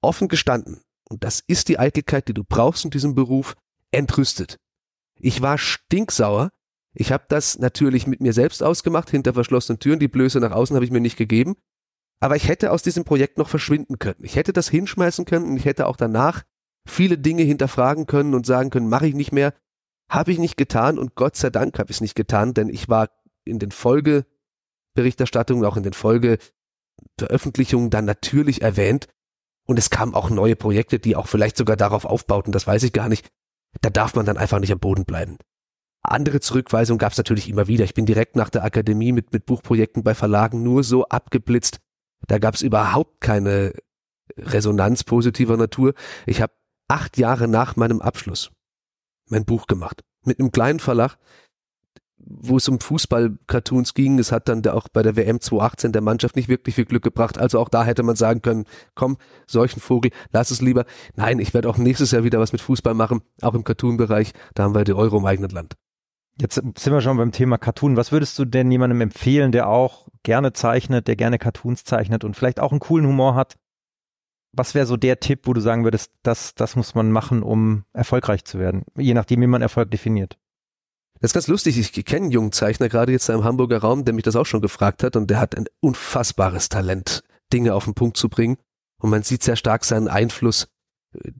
offen 0.00 0.26
gestanden, 0.26 0.82
und 1.08 1.22
das 1.22 1.38
ist 1.46 1.68
die 1.68 1.78
Eitelkeit, 1.78 2.26
die 2.26 2.34
du 2.34 2.42
brauchst 2.42 2.84
in 2.84 2.90
diesem 2.90 3.14
Beruf, 3.14 3.54
entrüstet. 3.92 4.58
Ich 5.14 5.40
war 5.40 5.56
stinksauer. 5.56 6.50
Ich 6.94 7.12
habe 7.12 7.26
das 7.28 7.60
natürlich 7.60 8.08
mit 8.08 8.20
mir 8.20 8.32
selbst 8.32 8.60
ausgemacht, 8.60 9.08
hinter 9.08 9.34
verschlossenen 9.34 9.78
Türen. 9.78 10.00
Die 10.00 10.08
Blöße 10.08 10.40
nach 10.40 10.50
außen 10.50 10.74
habe 10.74 10.84
ich 10.84 10.90
mir 10.90 11.00
nicht 11.00 11.16
gegeben. 11.16 11.54
Aber 12.20 12.36
ich 12.36 12.48
hätte 12.48 12.72
aus 12.72 12.82
diesem 12.82 13.04
Projekt 13.04 13.38
noch 13.38 13.48
verschwinden 13.48 13.98
können. 13.98 14.22
Ich 14.22 14.36
hätte 14.36 14.52
das 14.52 14.68
hinschmeißen 14.68 15.24
können 15.24 15.46
und 15.46 15.56
ich 15.56 15.64
hätte 15.64 15.86
auch 15.86 15.96
danach 15.96 16.42
viele 16.86 17.18
Dinge 17.18 17.42
hinterfragen 17.42 18.06
können 18.06 18.34
und 18.34 18.46
sagen 18.46 18.70
können, 18.70 18.88
mache 18.88 19.06
ich 19.06 19.14
nicht 19.14 19.32
mehr. 19.32 19.54
Habe 20.10 20.32
ich 20.32 20.38
nicht 20.38 20.56
getan 20.56 20.98
und 20.98 21.14
Gott 21.14 21.36
sei 21.36 21.50
Dank 21.50 21.78
habe 21.78 21.90
ich 21.90 21.98
es 21.98 22.00
nicht 22.00 22.14
getan, 22.14 22.54
denn 22.54 22.68
ich 22.68 22.88
war 22.88 23.10
in 23.44 23.58
den 23.58 23.70
Folgeberichterstattungen, 23.70 25.64
auch 25.64 25.76
in 25.76 25.82
den 25.82 25.92
Folgeveröffentlichungen 25.92 27.90
dann 27.90 28.06
natürlich 28.06 28.62
erwähnt 28.62 29.08
und 29.68 29.78
es 29.78 29.90
kamen 29.90 30.14
auch 30.14 30.30
neue 30.30 30.56
Projekte, 30.56 30.98
die 30.98 31.14
auch 31.14 31.28
vielleicht 31.28 31.58
sogar 31.58 31.76
darauf 31.76 32.06
aufbauten, 32.06 32.52
das 32.52 32.66
weiß 32.66 32.82
ich 32.84 32.92
gar 32.94 33.10
nicht. 33.10 33.28
Da 33.82 33.90
darf 33.90 34.14
man 34.14 34.24
dann 34.24 34.38
einfach 34.38 34.60
nicht 34.60 34.72
am 34.72 34.80
Boden 34.80 35.04
bleiben. 35.04 35.36
Andere 36.02 36.40
Zurückweisungen 36.40 36.98
gab 36.98 37.12
es 37.12 37.18
natürlich 37.18 37.50
immer 37.50 37.68
wieder. 37.68 37.84
Ich 37.84 37.92
bin 37.92 38.06
direkt 38.06 38.34
nach 38.34 38.48
der 38.48 38.64
Akademie 38.64 39.12
mit, 39.12 39.32
mit 39.32 39.44
Buchprojekten 39.44 40.02
bei 40.02 40.14
Verlagen 40.14 40.62
nur 40.62 40.84
so 40.84 41.04
abgeblitzt, 41.04 41.80
da 42.26 42.38
gab 42.38 42.54
es 42.54 42.62
überhaupt 42.62 43.20
keine 43.20 43.72
Resonanz 44.36 45.04
positiver 45.04 45.56
Natur. 45.56 45.94
Ich 46.26 46.40
habe 46.42 46.52
acht 46.88 47.18
Jahre 47.18 47.48
nach 47.48 47.76
meinem 47.76 48.00
Abschluss 48.00 48.50
mein 49.30 49.44
Buch 49.44 49.66
gemacht. 49.66 50.02
Mit 50.24 50.40
einem 50.40 50.52
kleinen 50.52 50.80
Verlag, 50.80 51.18
wo 52.18 52.56
es 52.56 52.68
um 52.68 52.80
Fußball-Cartoons 52.80 53.94
ging. 53.94 54.18
Es 54.18 54.32
hat 54.32 54.48
dann 54.48 54.66
auch 54.66 54.88
bei 54.88 55.02
der 55.02 55.16
WM 55.16 55.40
2018 55.40 55.92
der 55.92 56.02
Mannschaft 56.02 56.36
nicht 56.36 56.48
wirklich 56.48 56.74
viel 56.74 56.84
Glück 56.84 57.02
gebracht. 57.02 57.38
Also 57.38 57.58
auch 57.58 57.68
da 57.68 57.84
hätte 57.84 58.02
man 58.02 58.16
sagen 58.16 58.42
können, 58.42 58.64
komm, 58.94 59.16
solchen 59.46 59.80
Vogel, 59.80 60.10
lass 60.32 60.50
es 60.50 60.60
lieber. 60.60 60.84
Nein, 61.14 61.38
ich 61.38 61.54
werde 61.54 61.68
auch 61.68 61.78
nächstes 61.78 62.10
Jahr 62.10 62.24
wieder 62.24 62.40
was 62.40 62.52
mit 62.52 62.60
Fußball 62.60 62.94
machen, 62.94 63.22
auch 63.42 63.54
im 63.54 63.64
Cartoon-Bereich. 63.64 64.32
Da 64.54 64.64
haben 64.64 64.74
wir 64.74 64.84
die 64.84 64.94
Euro 64.94 65.18
im 65.18 65.26
eigenen 65.26 65.50
Land. 65.50 65.76
Jetzt 66.40 66.54
sind 66.54 66.86
wir 66.86 67.00
schon 67.00 67.16
beim 67.16 67.32
Thema 67.32 67.58
Cartoon. 67.58 67.96
Was 67.96 68.12
würdest 68.12 68.38
du 68.38 68.44
denn 68.44 68.70
jemandem 68.70 69.00
empfehlen, 69.00 69.50
der 69.50 69.68
auch 69.68 70.08
gerne 70.22 70.52
zeichnet, 70.52 71.08
der 71.08 71.16
gerne 71.16 71.38
Cartoons 71.38 71.84
zeichnet 71.84 72.22
und 72.22 72.34
vielleicht 72.34 72.60
auch 72.60 72.70
einen 72.70 72.80
coolen 72.80 73.06
Humor 73.06 73.34
hat? 73.34 73.56
Was 74.52 74.74
wäre 74.74 74.86
so 74.86 74.96
der 74.96 75.20
Tipp, 75.20 75.40
wo 75.44 75.52
du 75.52 75.60
sagen 75.60 75.84
würdest, 75.84 76.12
das, 76.22 76.54
das 76.54 76.76
muss 76.76 76.94
man 76.94 77.10
machen, 77.10 77.42
um 77.42 77.84
erfolgreich 77.92 78.44
zu 78.44 78.58
werden? 78.58 78.84
Je 78.96 79.14
nachdem, 79.14 79.40
wie 79.40 79.46
man 79.48 79.62
Erfolg 79.62 79.90
definiert. 79.90 80.38
Das 81.20 81.30
ist 81.30 81.34
ganz 81.34 81.48
lustig. 81.48 81.76
Ich 81.78 82.04
kenne 82.04 82.26
einen 82.26 82.30
jungen 82.30 82.52
Zeichner 82.52 82.88
gerade 82.88 83.10
jetzt 83.10 83.28
im 83.28 83.42
Hamburger 83.42 83.78
Raum, 83.78 84.04
der 84.04 84.14
mich 84.14 84.22
das 84.22 84.36
auch 84.36 84.46
schon 84.46 84.60
gefragt 84.60 85.02
hat 85.02 85.16
und 85.16 85.28
der 85.28 85.40
hat 85.40 85.56
ein 85.56 85.66
unfassbares 85.80 86.68
Talent, 86.68 87.24
Dinge 87.52 87.74
auf 87.74 87.84
den 87.84 87.94
Punkt 87.94 88.16
zu 88.16 88.28
bringen. 88.28 88.58
Und 89.00 89.10
man 89.10 89.24
sieht 89.24 89.42
sehr 89.42 89.56
stark 89.56 89.84
seinen 89.84 90.06
Einfluss 90.06 90.68
äh, 91.14 91.32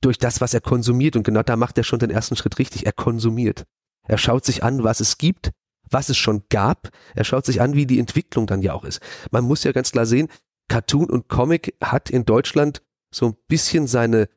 durch 0.00 0.18
das, 0.18 0.40
was 0.40 0.54
er 0.54 0.60
konsumiert. 0.60 1.16
Und 1.16 1.24
genau 1.24 1.42
da 1.42 1.56
macht 1.56 1.78
er 1.78 1.84
schon 1.84 1.98
den 1.98 2.10
ersten 2.10 2.36
Schritt 2.36 2.58
richtig. 2.60 2.86
Er 2.86 2.92
konsumiert. 2.92 3.66
Er 4.10 4.18
schaut 4.18 4.44
sich 4.44 4.64
an, 4.64 4.82
was 4.82 4.98
es 4.98 5.18
gibt, 5.18 5.52
was 5.88 6.08
es 6.08 6.16
schon 6.16 6.42
gab. 6.48 6.90
Er 7.14 7.22
schaut 7.22 7.46
sich 7.46 7.60
an, 7.60 7.74
wie 7.74 7.86
die 7.86 8.00
Entwicklung 8.00 8.48
dann 8.48 8.60
ja 8.60 8.72
auch 8.72 8.84
ist. 8.84 9.00
Man 9.30 9.44
muss 9.44 9.62
ja 9.62 9.70
ganz 9.70 9.92
klar 9.92 10.04
sehen, 10.04 10.26
Cartoon 10.68 11.08
und 11.08 11.28
Comic 11.28 11.76
hat 11.80 12.10
in 12.10 12.24
Deutschland 12.24 12.82
so 13.14 13.26
ein 13.26 13.36
bisschen 13.46 13.86
seine 13.86 14.28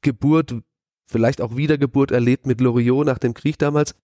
Geburt, 0.00 0.54
vielleicht 1.10 1.40
auch 1.40 1.56
Wiedergeburt 1.56 2.12
erlebt 2.12 2.46
mit 2.46 2.60
Loriot 2.60 3.04
nach 3.04 3.18
dem 3.18 3.34
Krieg 3.34 3.58
damals, 3.58 3.96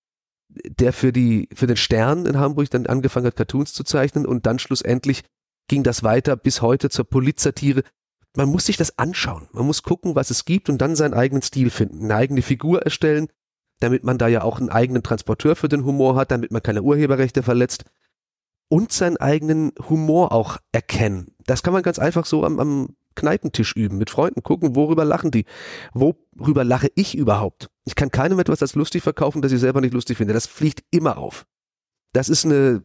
der 0.48 0.92
für 0.92 1.12
die, 1.12 1.48
für 1.54 1.68
den 1.68 1.76
Stern 1.76 2.26
in 2.26 2.36
Hamburg 2.36 2.68
dann 2.70 2.86
angefangen 2.86 3.26
hat, 3.26 3.36
Cartoons 3.36 3.72
zu 3.72 3.84
zeichnen 3.84 4.26
und 4.26 4.44
dann 4.46 4.58
schlussendlich 4.58 5.22
ging 5.68 5.84
das 5.84 6.02
weiter 6.02 6.34
bis 6.34 6.62
heute 6.62 6.90
zur 6.90 7.04
Polizatire. 7.04 7.84
Man 8.36 8.48
muss 8.48 8.66
sich 8.66 8.76
das 8.76 8.98
anschauen. 8.98 9.48
Man 9.52 9.66
muss 9.66 9.84
gucken, 9.84 10.16
was 10.16 10.30
es 10.30 10.44
gibt 10.44 10.68
und 10.68 10.78
dann 10.78 10.96
seinen 10.96 11.14
eigenen 11.14 11.42
Stil 11.42 11.70
finden, 11.70 12.06
eine 12.06 12.16
eigene 12.16 12.42
Figur 12.42 12.82
erstellen, 12.82 13.28
damit 13.80 14.04
man 14.04 14.18
da 14.18 14.28
ja 14.28 14.42
auch 14.42 14.58
einen 14.58 14.70
eigenen 14.70 15.02
Transporteur 15.02 15.56
für 15.56 15.68
den 15.68 15.84
Humor 15.84 16.16
hat, 16.16 16.30
damit 16.30 16.50
man 16.50 16.62
keine 16.62 16.82
Urheberrechte 16.82 17.42
verletzt 17.42 17.84
und 18.68 18.92
seinen 18.92 19.16
eigenen 19.16 19.72
Humor 19.88 20.32
auch 20.32 20.58
erkennen. 20.72 21.34
Das 21.46 21.62
kann 21.62 21.72
man 21.72 21.82
ganz 21.82 21.98
einfach 21.98 22.26
so 22.26 22.44
am, 22.44 22.60
am 22.60 22.96
Kneipentisch 23.14 23.74
üben, 23.74 23.98
mit 23.98 24.10
Freunden 24.10 24.44
gucken, 24.44 24.76
worüber 24.76 25.04
lachen 25.04 25.32
die? 25.32 25.44
Worüber 25.92 26.62
lache 26.62 26.88
ich 26.94 27.16
überhaupt? 27.16 27.68
Ich 27.84 27.96
kann 27.96 28.12
keinem 28.12 28.38
etwas 28.38 28.62
als 28.62 28.76
lustig 28.76 29.02
verkaufen, 29.02 29.42
das 29.42 29.50
ich 29.50 29.58
selber 29.58 29.80
nicht 29.80 29.92
lustig 29.92 30.18
finde. 30.18 30.34
Das 30.34 30.46
fliegt 30.46 30.84
immer 30.92 31.18
auf. 31.18 31.44
Das 32.12 32.28
ist 32.28 32.44
eine, 32.44 32.84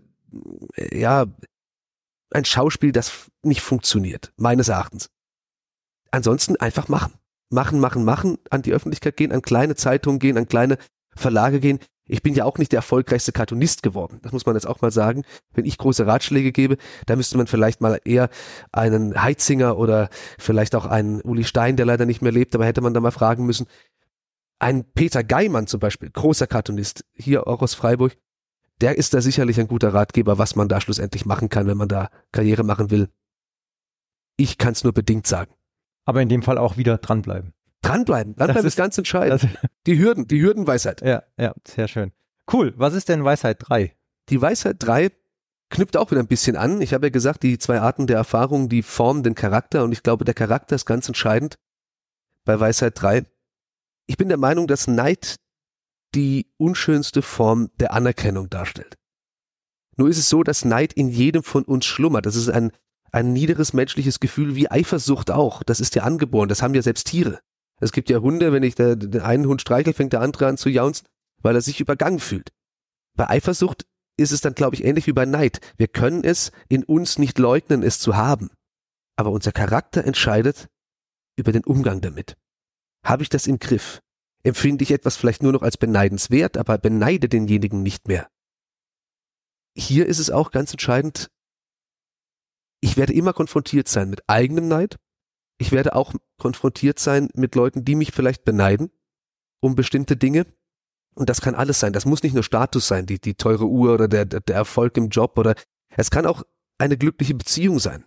ja, 0.92 1.28
ein 2.32 2.46
Schauspiel, 2.46 2.92
das 2.92 3.30
nicht 3.44 3.62
funktioniert, 3.62 4.34
meines 4.36 4.70
Erachtens. 4.70 5.12
Ansonsten 6.10 6.56
einfach 6.56 6.88
machen. 6.88 7.14
Machen, 7.54 7.80
machen, 7.80 8.04
machen, 8.04 8.38
an 8.50 8.63
die 8.63 8.74
Öffentlichkeit 8.74 9.16
gehen, 9.16 9.32
an 9.32 9.42
kleine 9.42 9.76
Zeitungen 9.76 10.20
gehen, 10.20 10.38
an 10.38 10.48
kleine 10.48 10.78
Verlage 11.16 11.60
gehen. 11.60 11.80
Ich 12.06 12.22
bin 12.22 12.34
ja 12.34 12.44
auch 12.44 12.58
nicht 12.58 12.72
der 12.74 12.80
erfolgreichste 12.80 13.32
Cartoonist 13.32 13.82
geworden. 13.84 14.20
Das 14.24 14.34
muss 14.34 14.46
man 14.46 14.56
jetzt 14.56 14.68
auch 14.68 14.82
mal 14.82 14.92
sagen. 14.92 15.24
Wenn 15.54 15.66
ich 15.66 15.78
große 15.78 16.06
Ratschläge 16.06 16.52
gebe, 16.52 16.78
da 17.06 17.16
müsste 17.16 17.38
man 17.38 17.48
vielleicht 17.48 17.80
mal 17.80 18.00
eher 18.04 18.30
einen 18.72 19.22
Heitzinger 19.22 19.78
oder 19.78 20.10
vielleicht 20.38 20.76
auch 20.76 20.86
einen 20.86 21.22
Uli 21.22 21.44
Stein, 21.46 21.78
der 21.78 21.86
leider 21.86 22.06
nicht 22.06 22.22
mehr 22.22 22.32
lebt, 22.32 22.56
aber 22.56 22.66
hätte 22.66 22.82
man 22.82 22.94
da 22.94 23.00
mal 23.00 23.12
fragen 23.12 23.46
müssen. 23.46 23.68
Ein 24.60 24.84
Peter 24.94 25.24
Geimann 25.24 25.68
zum 25.68 25.80
Beispiel, 25.80 26.10
großer 26.10 26.48
Cartoonist, 26.48 27.06
hier 27.13 27.48
auch 27.48 27.62
aus 27.62 27.74
Freiburg, 27.74 28.18
der 28.82 28.98
ist 28.98 29.13
da 29.13 29.22
sicherlich 29.22 29.60
ein 29.60 29.68
guter 29.68 29.94
Ratgeber, 29.94 30.38
was 30.38 30.56
man 30.56 30.68
da 30.68 30.82
schlussendlich 30.82 31.26
machen 31.26 31.50
kann, 31.50 31.68
wenn 31.68 31.78
man 31.78 31.88
da 31.88 32.10
Karriere 32.32 32.63
machen 32.63 32.89
will. 32.89 33.10
Ich 34.36 34.58
kann 34.58 34.74
es 34.74 34.84
nur 34.84 34.94
bedingt 34.94 35.28
sagen. 35.28 35.54
Aber 36.06 36.22
in 36.22 36.30
dem 36.30 36.42
Fall 36.42 36.58
auch 36.58 36.78
wieder 36.78 36.98
dranbleiben. 36.98 37.54
Dranbleiben, 37.82 38.36
dranbleiben 38.36 38.62
ist, 38.62 38.74
ist, 38.74 38.78
ganz 38.78 38.98
entscheidend. 38.98 39.48
die 39.86 40.00
Hürden, 40.00 40.28
die 40.28 40.42
Hürdenweisheit. 40.42 41.02
Ja, 41.02 41.24
ja, 41.38 41.54
sehr 41.68 41.88
schön. 41.88 42.12
Cool. 42.52 42.74
Was 42.78 42.94
ist 42.94 43.10
denn 43.10 43.24
Weisheit 43.24 43.58
3? 43.60 43.96
Die 44.30 44.42
Weisheit 44.42 44.78
3 44.80 45.12
knüpft 45.70 45.98
auch 45.98 46.12
wieder 46.12 46.22
ein 46.22 46.28
bisschen 46.28 46.56
an. 46.56 46.82
Ich 46.82 46.94
habe 46.94 47.08
ja 47.08 47.10
gesagt, 47.10 47.44
die 47.44 47.58
zwei 47.58 47.82
Arten 47.82 48.08
der 48.08 48.18
Erfahrung, 48.18 48.70
die 48.70 48.84
formen 48.84 49.24
den 49.24 49.36
Charakter 49.36 49.84
und 49.84 49.92
ich 49.92 50.04
glaube, 50.04 50.24
der 50.24 50.34
Charakter 50.34 50.76
ist 50.76 50.86
ganz 50.86 51.08
entscheidend 51.08 51.56
bei 52.46 52.60
Weisheit 52.60 53.02
3. 53.02 53.26
Ich 54.06 54.18
bin 54.18 54.28
der 54.28 54.38
Meinung, 54.38 54.68
dass 54.68 54.88
Neid 54.88 55.38
die 56.13 56.48
unschönste 56.58 57.22
Form 57.22 57.70
der 57.80 57.94
Anerkennung 57.94 58.50
darstellt. 58.50 58.98
Nur 59.96 60.10
ist 60.10 60.18
es 60.18 60.30
so, 60.30 60.44
dass 60.44 60.66
Neid 60.66 60.94
in 60.94 61.10
jedem 61.10 61.44
von 61.44 61.63
uns 61.63 61.86
schlummert. 61.86 62.26
Das 62.26 62.36
ist 62.36 62.50
ein, 62.50 62.72
ein 63.13 63.32
niederes 63.32 63.73
menschliches 63.73 64.19
Gefühl 64.19 64.56
wie 64.56 64.69
Eifersucht 64.69 65.32
auch. 65.32 65.63
Das 65.63 65.80
ist 65.80 65.95
ja 65.95 66.04
angeboren. 66.04 66.49
Das 66.49 66.62
haben 66.62 66.73
ja 66.73 66.82
selbst 66.82 67.08
Tiere. 67.08 67.39
Es 67.80 67.91
gibt 67.91 68.10
ja 68.10 68.19
Hunde, 68.19 68.52
wenn 68.52 68.63
ich 68.63 68.76
der, 68.76 68.95
den 68.95 69.21
einen 69.21 69.47
Hund 69.47 69.62
streichel, 69.62 69.93
fängt 69.93 70.13
der 70.13 70.21
andere 70.21 70.47
an 70.47 70.58
zu 70.58 70.69
jaunzen, 70.69 71.08
weil 71.41 71.56
er 71.56 71.62
sich 71.62 71.80
übergangen 71.80 72.19
fühlt. 72.19 72.52
Bei 73.15 73.30
Eifersucht 73.30 73.86
ist 74.17 74.32
es 74.32 74.41
dann, 74.41 74.56
glaube 74.56 74.76
ich, 74.76 74.84
ähnlich 74.84 75.08
wie 75.08 75.13
bei 75.13 75.26
Neid. 75.26 75.60
Wir 75.78 75.88
können 75.88 76.23
es 76.23 76.52
in 76.69 76.84
uns 76.84 77.19
nicht 77.19 77.38
leugnen, 77.39 77.84
es 77.84 77.99
zu 77.99 78.15
haben. 78.15 78.49
Aber 79.15 79.32
unser 79.32 79.52
Charakter 79.52 80.04
entscheidet 80.04 80.67
über 81.36 81.52
den 81.52 81.63
Umgang 81.63 82.02
damit. 82.02 82.36
Habe 83.06 83.23
ich 83.23 83.30
das 83.30 83.47
im 83.47 83.60
Griff? 83.60 84.02
Empfinde 84.43 84.84
ich 84.84 84.91
etwas 84.91 85.17
vielleicht 85.17 85.43
nur 85.43 85.52
noch 85.52 85.62
als 85.62 85.78
beneidenswert, 85.78 86.58
aber 86.58 86.78
beneide 86.78 87.30
denjenigen 87.30 87.84
nicht 87.84 88.08
mehr. 88.08 88.28
Hier 89.76 90.06
ist 90.08 90.19
es 90.19 90.30
auch 90.30 90.52
ganz 90.52 90.71
entscheidend, 90.71 91.30
ich 92.84 92.98
werde 92.98 93.13
immer 93.13 93.32
konfrontiert 93.32 93.88
sein 93.88 94.10
mit 94.10 94.22
eigenem 94.28 94.67
Neid, 94.67 94.98
ich 95.58 95.72
werde 95.72 95.96
auch 95.96 96.13
konfrontiert 96.38 97.00
sein 97.00 97.30
mit 97.34 97.56
Leuten, 97.56 97.86
die 97.86 97.96
mich 97.96 98.12
vielleicht 98.12 98.43
beneiden 98.43 98.91
um 99.62 99.76
bestimmte 99.76 100.17
Dinge. 100.17 100.46
Und 101.15 101.30
das 101.30 101.39
kann 101.39 101.56
alles 101.56 101.80
sein. 101.80 101.93
Das 101.93 102.06
muss 102.06 102.22
nicht 102.22 102.34
nur 102.34 102.43
Status 102.43 102.88
sein, 102.88 103.06
die, 103.06 103.19
die 103.19 103.36
teure 103.36 103.65
Uhr 103.65 103.93
oder 103.93 104.10
der, 104.10 104.26
der 104.26 104.56
Erfolg 104.56 104.98
im 104.98 105.08
Job 105.08 105.38
oder 105.38 105.56
es 105.96 106.12
kann 106.12 106.26
auch 106.26 106.43
eine 106.78 106.98
glückliche 106.98 107.36
Beziehung 107.36 107.80
sein. 107.80 108.04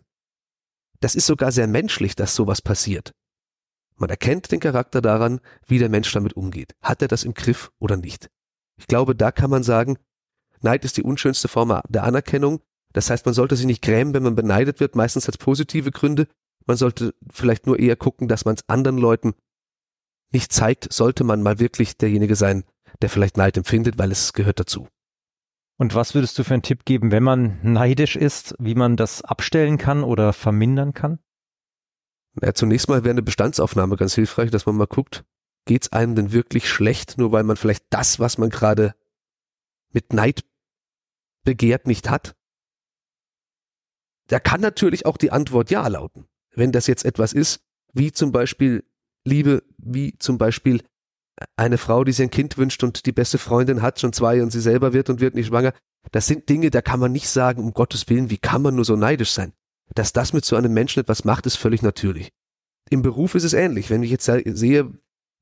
Das 1.01 1.15
ist 1.15 1.27
sogar 1.27 1.53
sehr 1.53 1.67
menschlich, 1.67 2.15
dass 2.15 2.35
sowas 2.35 2.61
passiert. 2.61 3.13
Man 3.95 4.11
erkennt 4.11 4.53
den 4.53 4.61
Charakter 4.61 5.01
daran, 5.01 5.41
wie 5.67 5.79
der 5.79 5.89
Mensch 5.89 6.13
damit 6.13 6.35
umgeht. 6.35 6.75
Hat 6.83 7.01
er 7.01 7.09
das 7.09 7.25
im 7.25 7.33
Griff 7.33 7.71
oder 7.79 7.97
nicht? 7.97 8.29
Ich 8.77 8.87
glaube, 8.87 9.17
da 9.17 9.33
kann 9.33 9.49
man 9.49 9.63
sagen, 9.63 9.97
Neid 10.61 10.85
ist 10.85 10.99
die 10.99 11.03
unschönste 11.03 11.49
Form 11.49 11.81
der 11.89 12.05
Anerkennung. 12.05 12.61
Das 12.97 13.11
heißt, 13.11 13.27
man 13.27 13.35
sollte 13.35 13.57
sich 13.57 13.67
nicht 13.67 13.83
grämen, 13.83 14.15
wenn 14.15 14.23
man 14.23 14.35
beneidet 14.35 14.81
wird, 14.81 14.97
meistens 14.97 15.27
als 15.27 15.37
positive 15.37 15.91
Gründe. 15.91 16.29
Man 16.65 16.79
sollte 16.79 17.15
vielleicht 17.31 17.67
nur 17.67 17.79
eher 17.79 17.95
gucken, 17.95 18.27
dass 18.27 18.47
man 18.47 18.55
es 18.55 18.67
anderen 18.71 18.97
Leuten 18.97 19.35
nicht 20.33 20.51
zeigt, 20.51 20.91
sollte 20.91 21.23
man 21.23 21.43
mal 21.43 21.59
wirklich 21.59 21.99
derjenige 21.99 22.37
sein, 22.37 22.65
der 23.03 23.11
vielleicht 23.11 23.37
Neid 23.37 23.59
empfindet, 23.59 23.99
weil 23.99 24.11
es 24.11 24.33
gehört 24.33 24.61
dazu. 24.61 24.89
Und 25.77 25.95
was 25.95 26.15
würdest 26.15 26.39
du 26.39 26.45
für 26.45 26.55
einen 26.55 26.63
Tipp 26.63 26.87
geben, 26.87 27.11
wenn 27.11 27.23
man 27.23 27.61
neidisch 27.63 28.17
ist, 28.17 28.55
wie 28.59 28.75
man 28.75 28.97
das 28.97 29.21
abstellen 29.21 29.77
kann 29.77 30.03
oder 30.03 30.33
vermindern 30.33 30.95
kann? 30.95 31.19
Ja, 32.41 32.55
zunächst 32.55 32.89
mal 32.89 33.05
wäre 33.05 33.13
eine 33.13 33.23
Bestandsaufnahme 33.23 33.97
ganz 33.97 34.15
hilfreich, 34.15 34.51
dass 34.51 34.65
man 34.65 34.75
mal 34.75 34.87
guckt, 34.87 35.27
geht 35.67 35.83
es 35.83 35.93
einem 35.93 36.15
denn 36.15 36.33
wirklich 36.33 36.67
schlecht, 36.67 37.19
nur 37.19 37.31
weil 37.31 37.45
man 37.45 37.59
vielleicht 37.59 37.85
das, 37.91 38.21
was 38.21 38.39
man 38.39 38.49
gerade 38.49 38.95
mit 39.93 40.15
Neid 40.15 40.47
begehrt, 41.45 41.87
nicht 41.87 42.09
hat? 42.09 42.35
Da 44.29 44.41
kann 44.41 44.61
natürlich 44.61 45.07
auch 45.07 45.17
die 45.17 45.31
Antwort 45.31 45.71
ja 45.71 45.87
lauten 45.87 46.27
wenn 46.57 46.73
das 46.73 46.87
jetzt 46.87 47.05
etwas 47.05 47.33
ist, 47.33 47.61
wie 47.93 48.11
zum 48.11 48.33
Beispiel 48.33 48.85
Liebe, 49.25 49.63
wie 49.79 50.19
zum 50.19 50.39
Beispiel 50.39 50.83
eine 51.57 51.79
Frau, 51.79 52.03
die 52.03 52.13
sich 52.13 52.25
ein 52.25 52.31
Kind 52.31 52.57
wünscht 52.57 52.83
und 52.83 53.07
die 53.07 53.13
beste 53.13 53.39
Freundin 53.39 53.83
hat 53.83 54.01
schon 54.01 54.13
zwei 54.13 54.43
und 54.43 54.51
sie 54.51 54.61
selber 54.61 54.93
wird 54.93 55.11
und 55.11 55.21
wird 55.21 55.35
nicht 55.35 55.49
schwanger, 55.49 55.75
das 56.13 56.27
sind 56.27 56.49
Dinge, 56.49 56.71
da 56.71 56.81
kann 56.81 57.01
man 57.01 57.13
nicht 57.13 57.29
sagen, 57.29 57.63
um 57.63 57.73
Gottes 57.73 58.09
Willen, 58.09 58.31
wie 58.31 58.39
kann 58.39 58.63
man 58.63 58.75
nur 58.75 58.85
so 58.85 58.97
neidisch 58.97 59.33
sein? 59.33 59.53
Dass 59.95 60.13
das 60.13 60.33
mit 60.33 60.45
so 60.45 60.57
einem 60.57 60.73
Menschen 60.73 61.01
etwas 61.01 61.25
macht, 61.25 61.47
ist 61.47 61.57
völlig 61.57 61.83
natürlich. 61.83 62.31
Im 62.89 63.03
Beruf 63.03 63.35
ist 63.35 63.45
es 63.45 63.53
ähnlich. 63.53 63.91
Wenn 63.91 64.03
ich 64.03 64.11
jetzt 64.11 64.25
sehe, 64.25 64.93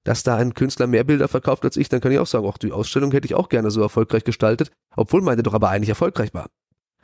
dass 0.05 0.23
da 0.23 0.37
ein 0.37 0.55
Künstler 0.55 0.87
mehr 0.87 1.05
Bilder 1.05 1.29
verkauft 1.29 1.65
als 1.65 1.77
ich, 1.77 1.89
dann 1.89 2.01
kann 2.01 2.13
ich 2.13 2.19
auch 2.19 2.27
sagen, 2.27 2.49
ach, 2.51 2.59
die 2.59 2.73
Ausstellung 2.73 3.13
hätte 3.13 3.27
ich 3.27 3.35
auch 3.35 3.49
gerne 3.49 3.71
so 3.71 3.83
erfolgreich 3.83 4.25
gestaltet, 4.25 4.71
obwohl 4.97 5.23
meine 5.23 5.43
doch 5.43 5.55
aber 5.55 5.69
eigentlich 5.69 5.91
erfolgreich 5.91 6.35
war. 6.35 6.49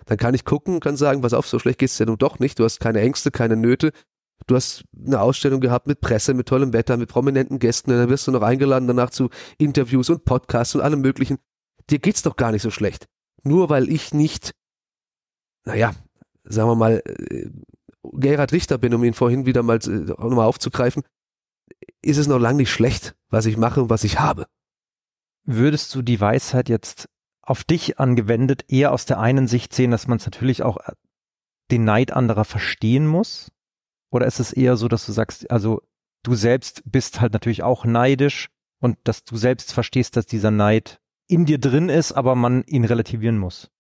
Dann 0.07 0.19
kann 0.19 0.35
ich 0.35 0.45
gucken 0.45 0.75
und 0.75 0.81
kann 0.81 0.97
sagen, 0.97 1.21
pass 1.21 1.35
auf, 1.35 1.47
so 1.47 1.59
schlecht 1.59 1.79
geht's 1.79 1.97
dir 1.97 2.07
nun 2.07 2.19
doch 2.19 2.39
nicht. 2.39 2.59
Du 2.59 2.65
hast 2.65 2.81
keine 2.81 3.01
Ängste, 3.01 3.31
keine 3.31 3.57
Nöte. 3.57 3.93
Du 4.47 4.57
hast 4.57 4.85
eine 5.07 5.21
Ausstellung 5.21 5.61
gehabt 5.61 5.87
mit 5.87 6.01
Presse, 6.01 6.35
mit 6.35 6.49
tollem 6.49 6.73
Wetter, 6.73 6.97
mit 6.97 7.09
prominenten 7.09 7.59
Gästen. 7.59 7.91
Dann 7.91 8.09
wirst 8.09 8.27
du 8.27 8.33
noch 8.33 8.43
eingeladen 8.43 8.89
danach 8.89 9.11
zu 9.11 9.31
Interviews 9.59 10.11
und 10.11 10.25
Podcasts 10.25 10.75
und 10.75 10.81
allem 10.81 11.01
möglichen. 11.01 11.39
Dir 11.91 11.99
geht's 11.99 12.23
doch 12.23 12.37
gar 12.37 12.53
nicht 12.53 12.63
so 12.63 12.71
schlecht. 12.71 13.07
Nur 13.43 13.69
weil 13.69 13.89
ich 13.89 14.13
nicht, 14.13 14.53
naja, 15.65 15.95
sagen 16.45 16.69
wir 16.69 16.77
mal, 16.77 17.03
äh, 17.05 17.51
Gerhard 18.03 18.53
Richter 18.53 18.79
bin, 18.79 18.95
um 18.95 19.05
ihn 19.05 19.15
vorhin 19.15 19.47
wieder 19.47 19.63
mal 19.63 19.79
äh, 19.83 19.89
nochmal 19.89 20.47
aufzugreifen, 20.47 21.03
ist 22.03 22.19
es 22.19 22.27
noch 22.27 22.39
lange 22.39 22.59
nicht 22.59 22.73
schlecht, 22.73 23.15
was 23.29 23.47
ich 23.47 23.57
mache 23.57 23.83
und 23.83 23.91
was 23.91 24.05
ich 24.05 24.19
habe. 24.19 24.47
Würdest 25.45 25.95
du 25.95 26.03
die 26.03 26.21
Weisheit 26.21 26.69
jetzt 26.69 27.09
auf 27.43 27.65
dich 27.65 27.99
angewendet 27.99 28.65
eher 28.69 28.93
aus 28.93 29.07
der 29.07 29.19
einen 29.19 29.47
Sicht 29.49 29.75
sehen, 29.75 29.91
dass 29.91 30.07
man 30.07 30.19
es 30.19 30.27
natürlich 30.27 30.63
auch 30.63 30.77
äh, 30.79 30.93
den 31.71 31.85
Neid 31.85 32.13
anderer 32.13 32.45
verstehen 32.45 33.07
muss? 33.07 33.51
Oder 34.11 34.27
ist 34.27 34.41
es 34.41 34.53
eher 34.53 34.77
so, 34.77 34.89
dass 34.89 35.07
du 35.07 35.13
sagst, 35.13 35.51
also 35.51 35.83
du 36.23 36.35
selbst 36.35 36.83
bist 36.85 37.21
halt 37.21 37.33
natürlich 37.33 37.63
auch 37.63 37.85
neidisch 37.85 38.49
und 38.81 38.99
dass 39.05 39.25
du 39.25 39.37
selbst 39.37 39.73
verstehst, 39.73 40.17
dass 40.17 40.27
dieser 40.27 40.51
Neid 40.51 41.01
in 41.29 41.47
dir 41.47 41.59
drin 41.59 41.89
ist, 41.89 42.13
aber 42.13 42.35
man 42.35 42.65
ihn 42.65 42.85
relativieren 42.85 43.39
muss? 43.39 43.71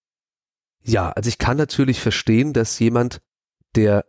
Ja, 0.83 1.11
also 1.11 1.29
ich 1.29 1.39
kann 1.39 1.57
natürlich 1.57 2.01
verstehen, 2.01 2.53
dass 2.53 2.79
jemand, 2.79 3.21
der 3.75 4.05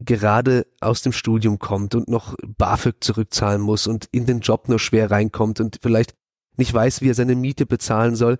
gerade 0.00 0.66
aus 0.80 1.02
dem 1.02 1.12
Studium 1.12 1.58
kommt 1.58 1.94
und 1.94 2.08
noch 2.08 2.34
BAföG 2.42 3.04
zurückzahlen 3.04 3.60
muss 3.60 3.86
und 3.86 4.08
in 4.12 4.26
den 4.26 4.40
Job 4.40 4.68
nur 4.68 4.78
schwer 4.78 5.10
reinkommt 5.10 5.60
und 5.60 5.78
vielleicht 5.82 6.16
nicht 6.60 6.72
weiß, 6.72 7.02
wie 7.02 7.10
er 7.10 7.14
seine 7.14 7.34
Miete 7.34 7.66
bezahlen 7.66 8.14
soll, 8.14 8.38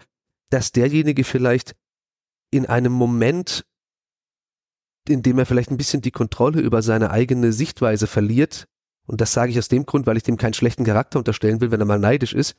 dass 0.50 0.72
derjenige 0.72 1.24
vielleicht 1.24 1.74
in 2.50 2.66
einem 2.66 2.92
Moment, 2.92 3.64
in 5.08 5.22
dem 5.22 5.38
er 5.38 5.46
vielleicht 5.46 5.70
ein 5.70 5.76
bisschen 5.76 6.02
die 6.02 6.10
Kontrolle 6.10 6.60
über 6.60 6.82
seine 6.82 7.10
eigene 7.10 7.52
Sichtweise 7.52 8.06
verliert, 8.06 8.68
und 9.06 9.20
das 9.20 9.32
sage 9.32 9.50
ich 9.50 9.58
aus 9.58 9.68
dem 9.68 9.86
Grund, 9.86 10.06
weil 10.06 10.16
ich 10.16 10.22
dem 10.22 10.36
keinen 10.36 10.54
schlechten 10.54 10.84
Charakter 10.84 11.18
unterstellen 11.18 11.60
will, 11.60 11.72
wenn 11.72 11.80
er 11.80 11.86
mal 11.86 11.98
neidisch 11.98 12.32
ist, 12.32 12.54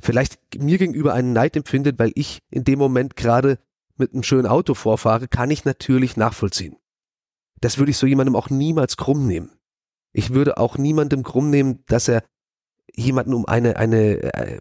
vielleicht 0.00 0.38
mir 0.58 0.76
gegenüber 0.76 1.14
einen 1.14 1.32
Neid 1.32 1.56
empfindet, 1.56 1.98
weil 1.98 2.12
ich 2.14 2.42
in 2.50 2.64
dem 2.64 2.78
Moment 2.78 3.16
gerade 3.16 3.58
mit 3.96 4.12
einem 4.12 4.22
schönen 4.22 4.46
Auto 4.46 4.74
vorfahre, 4.74 5.28
kann 5.28 5.50
ich 5.50 5.64
natürlich 5.64 6.16
nachvollziehen. 6.16 6.76
Das 7.60 7.78
würde 7.78 7.90
ich 7.90 7.96
so 7.96 8.06
jemandem 8.06 8.36
auch 8.36 8.50
niemals 8.50 8.96
krumm 8.96 9.26
nehmen. 9.26 9.50
Ich 10.12 10.30
würde 10.30 10.58
auch 10.58 10.78
niemandem 10.78 11.22
krumm 11.22 11.50
nehmen, 11.50 11.84
dass 11.86 12.08
er 12.08 12.22
jemanden 12.94 13.34
um 13.34 13.46
eine, 13.46 13.76
eine, 13.76 14.34
äh, 14.34 14.60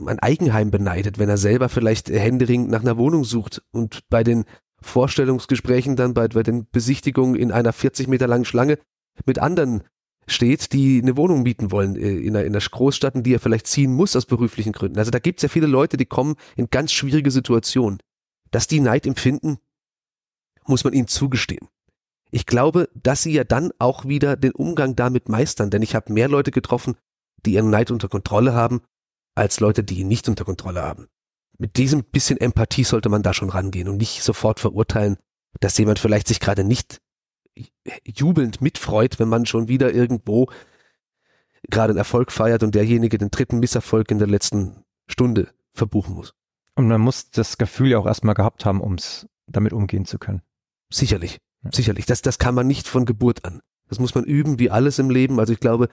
ein 0.00 0.18
Eigenheim 0.18 0.70
beneidet, 0.70 1.18
wenn 1.18 1.28
er 1.28 1.36
selber 1.36 1.68
vielleicht 1.68 2.08
händeringend 2.08 2.70
nach 2.70 2.80
einer 2.80 2.96
Wohnung 2.96 3.24
sucht 3.24 3.62
und 3.70 4.00
bei 4.08 4.24
den 4.24 4.44
Vorstellungsgesprächen 4.80 5.96
dann 5.96 6.14
bei, 6.14 6.28
bei 6.28 6.42
den 6.42 6.66
Besichtigungen 6.70 7.36
in 7.36 7.52
einer 7.52 7.72
40 7.72 8.08
Meter 8.08 8.26
langen 8.26 8.44
Schlange 8.44 8.78
mit 9.24 9.38
anderen 9.38 9.84
steht, 10.26 10.72
die 10.72 11.00
eine 11.02 11.16
Wohnung 11.16 11.42
mieten 11.42 11.70
wollen 11.70 11.96
äh, 11.96 12.16
in 12.16 12.36
einer, 12.36 12.44
in 12.44 12.54
einer 12.54 12.64
Großstadt, 12.64 13.14
in 13.14 13.22
die 13.22 13.34
er 13.34 13.40
vielleicht 13.40 13.66
ziehen 13.66 13.92
muss 13.92 14.16
aus 14.16 14.26
beruflichen 14.26 14.72
Gründen. 14.72 14.98
Also 14.98 15.10
da 15.10 15.18
gibt 15.18 15.38
es 15.38 15.42
ja 15.42 15.48
viele 15.48 15.66
Leute, 15.66 15.96
die 15.96 16.06
kommen 16.06 16.36
in 16.56 16.68
ganz 16.70 16.92
schwierige 16.92 17.30
Situationen. 17.30 17.98
Dass 18.50 18.66
die 18.66 18.80
Neid 18.80 19.06
empfinden, 19.06 19.58
muss 20.66 20.84
man 20.84 20.92
ihnen 20.92 21.08
zugestehen. 21.08 21.68
Ich 22.30 22.46
glaube, 22.46 22.88
dass 22.94 23.22
sie 23.22 23.32
ja 23.32 23.44
dann 23.44 23.70
auch 23.78 24.06
wieder 24.06 24.36
den 24.36 24.52
Umgang 24.52 24.96
damit 24.96 25.28
meistern, 25.28 25.70
denn 25.70 25.82
ich 25.82 25.94
habe 25.94 26.12
mehr 26.12 26.28
Leute 26.28 26.50
getroffen, 26.50 26.96
die 27.44 27.52
ihren 27.54 27.70
Neid 27.70 27.90
unter 27.90 28.08
Kontrolle 28.08 28.54
haben, 28.54 28.80
als 29.34 29.60
Leute, 29.60 29.84
die 29.84 30.00
ihn 30.00 30.08
nicht 30.08 30.28
unter 30.28 30.44
Kontrolle 30.44 30.82
haben. 30.82 31.08
Mit 31.58 31.76
diesem 31.76 32.04
bisschen 32.04 32.40
Empathie 32.40 32.84
sollte 32.84 33.08
man 33.08 33.22
da 33.22 33.32
schon 33.32 33.50
rangehen 33.50 33.88
und 33.88 33.96
nicht 33.96 34.22
sofort 34.22 34.60
verurteilen, 34.60 35.16
dass 35.60 35.78
jemand 35.78 35.98
vielleicht 35.98 36.28
sich 36.28 36.40
gerade 36.40 36.64
nicht 36.64 37.00
jubelnd 38.04 38.60
mitfreut, 38.60 39.18
wenn 39.18 39.28
man 39.28 39.46
schon 39.46 39.68
wieder 39.68 39.92
irgendwo 39.92 40.48
gerade 41.70 41.92
einen 41.92 41.98
Erfolg 41.98 42.32
feiert 42.32 42.62
und 42.62 42.74
derjenige 42.74 43.18
den 43.18 43.30
dritten 43.30 43.60
Misserfolg 43.60 44.10
in 44.10 44.18
der 44.18 44.28
letzten 44.28 44.84
Stunde 45.06 45.48
verbuchen 45.72 46.14
muss. 46.14 46.34
Und 46.74 46.88
man 46.88 47.00
muss 47.00 47.30
das 47.30 47.56
Gefühl 47.56 47.88
ja 47.88 47.98
auch 47.98 48.06
erstmal 48.06 48.34
gehabt 48.34 48.64
haben, 48.64 48.80
um 48.80 48.94
es 48.94 49.28
damit 49.46 49.72
umgehen 49.72 50.06
zu 50.06 50.18
können. 50.18 50.42
Sicherlich, 50.92 51.38
ja. 51.62 51.70
sicherlich. 51.72 52.06
Das, 52.06 52.22
das 52.22 52.38
kann 52.38 52.54
man 52.54 52.66
nicht 52.66 52.88
von 52.88 53.04
Geburt 53.04 53.44
an. 53.44 53.60
Das 53.88 53.98
muss 53.98 54.14
man 54.14 54.24
üben, 54.24 54.58
wie 54.58 54.70
alles 54.70 54.98
im 54.98 55.10
Leben. 55.10 55.38
Also 55.38 55.52
ich 55.52 55.60
glaube, 55.60 55.88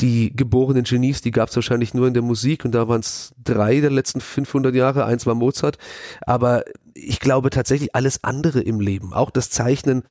die 0.00 0.34
geborenen 0.34 0.84
Genies, 0.84 1.22
die 1.22 1.30
gab 1.30 1.48
es 1.48 1.56
wahrscheinlich 1.56 1.94
nur 1.94 2.08
in 2.08 2.14
der 2.14 2.22
Musik 2.22 2.64
und 2.64 2.72
da 2.72 2.88
waren 2.88 3.00
es 3.00 3.32
drei 3.42 3.80
der 3.80 3.90
letzten 3.90 4.20
500 4.20 4.74
Jahre. 4.74 5.04
Eins 5.04 5.26
war 5.26 5.34
Mozart. 5.34 5.78
Aber 6.22 6.64
ich 6.94 7.20
glaube 7.20 7.50
tatsächlich 7.50 7.94
alles 7.94 8.24
andere 8.24 8.60
im 8.60 8.80
Leben, 8.80 9.12
auch 9.12 9.30
das 9.30 9.50
Zeichnen, 9.50 10.02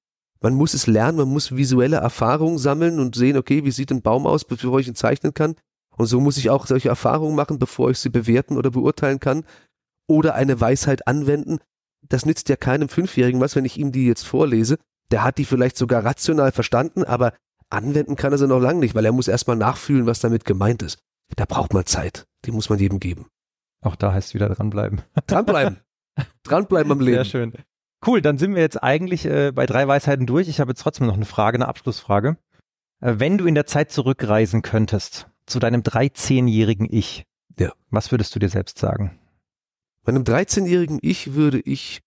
man 0.41 0.56
muss 0.56 0.74
es 0.74 0.88
lernen, 0.88 1.17
man 1.17 1.30
muss 1.30 1.56
visuelle 1.56 1.98
Erfahrungen 1.98 2.58
sammeln 2.58 3.00
und 3.00 3.15
sehen, 3.15 3.38
okay, 3.38 3.63
wie 3.63 3.72
sieht 3.72 3.91
ein 3.91 4.02
Baum 4.02 4.28
aus, 4.28 4.43
bevor 4.43 4.78
ich 4.80 4.89
ihn 4.89 4.96
zeichnen 4.96 5.34
kann. 5.34 5.56
Und 5.96 6.08
so 6.08 6.19
muss 6.19 6.38
ich 6.38 6.50
auch 6.50 6.67
solche 6.67 6.89
Erfahrungen 6.89 7.36
machen, 7.36 7.60
bevor 7.60 7.91
ich 7.91 8.00
sie 8.00 8.10
bewerten 8.10 8.58
oder 8.58 8.69
beurteilen 8.69 9.22
kann. 9.22 9.46
Oder 10.06 10.36
eine 10.36 10.60
Weisheit 10.60 11.08
anwenden. 11.08 11.60
Das 12.02 12.26
nützt 12.26 12.50
ja 12.50 12.58
keinem 12.58 12.89
Fünfjährigen 12.89 13.39
was, 13.39 13.56
wenn 13.56 13.63
ich 13.63 13.78
ihm 13.78 13.93
die 13.93 14.06
jetzt 14.06 14.24
vorlese. 14.24 14.78
Der 15.12 15.24
hat 15.24 15.38
die 15.38 15.46
vielleicht 15.46 15.78
sogar 15.78 16.04
rational 16.04 16.52
verstanden, 16.52 17.06
aber 17.06 17.34
anwenden 17.74 18.16
kann 18.16 18.32
er 18.32 18.38
sie 18.38 18.48
noch 18.48 18.60
lange 18.60 18.80
nicht, 18.80 18.96
weil 18.96 19.06
er 19.06 19.12
muss 19.12 19.28
erstmal 19.28 19.58
nachfühlen, 19.58 20.06
was 20.06 20.20
damit 20.20 20.46
gemeint 20.46 20.82
ist. 20.82 21.00
Da 21.36 21.46
braucht 21.46 21.74
man 21.74 21.86
Zeit. 21.86 22.26
Die 22.46 22.52
muss 22.52 22.70
man 22.70 22.80
jedem 22.80 23.00
geben. 23.00 23.28
Auch 23.82 23.96
da 23.96 24.14
heißt 24.14 24.34
wieder 24.34 24.50
dranbleiben. 24.50 25.02
Dranbleiben. 25.28 25.80
dranbleiben 26.44 26.92
am 26.92 27.00
Leben. 27.00 27.18
Sehr 27.18 27.26
schön. 27.26 27.54
Cool, 28.06 28.22
dann 28.22 28.38
sind 28.38 28.56
wir 28.56 28.62
jetzt 28.62 28.82
eigentlich 28.84 29.26
äh, 29.26 29.52
bei 29.52 29.66
drei 29.66 29.88
Weisheiten 29.88 30.26
durch. 30.26 30.48
Ich 30.48 30.60
habe 30.60 30.72
jetzt 30.72 30.82
trotzdem 30.82 31.08
noch 31.08 31.16
eine 31.16 31.26
Frage, 31.26 31.56
eine 31.56 31.68
Abschlussfrage. 31.68 32.38
Äh, 33.00 33.16
wenn 33.18 33.38
du 33.38 33.46
in 33.46 33.56
der 33.56 33.66
Zeit 33.66 33.92
zurückreisen 33.92 34.62
könntest 34.62 35.28
zu 35.46 35.60
deinem 35.60 35.82
13-jährigen 35.82 36.88
Ich, 36.90 37.24
ja. 37.58 37.72
was 37.90 38.12
würdest 38.12 38.36
du 38.36 38.40
dir 38.40 38.50
selbst 38.50 38.78
sagen? 38.78 39.20
Meinem 40.06 40.24
13-jährigen 40.24 41.00
Ich 41.02 41.34
würde 41.34 41.60
ich 41.60 42.02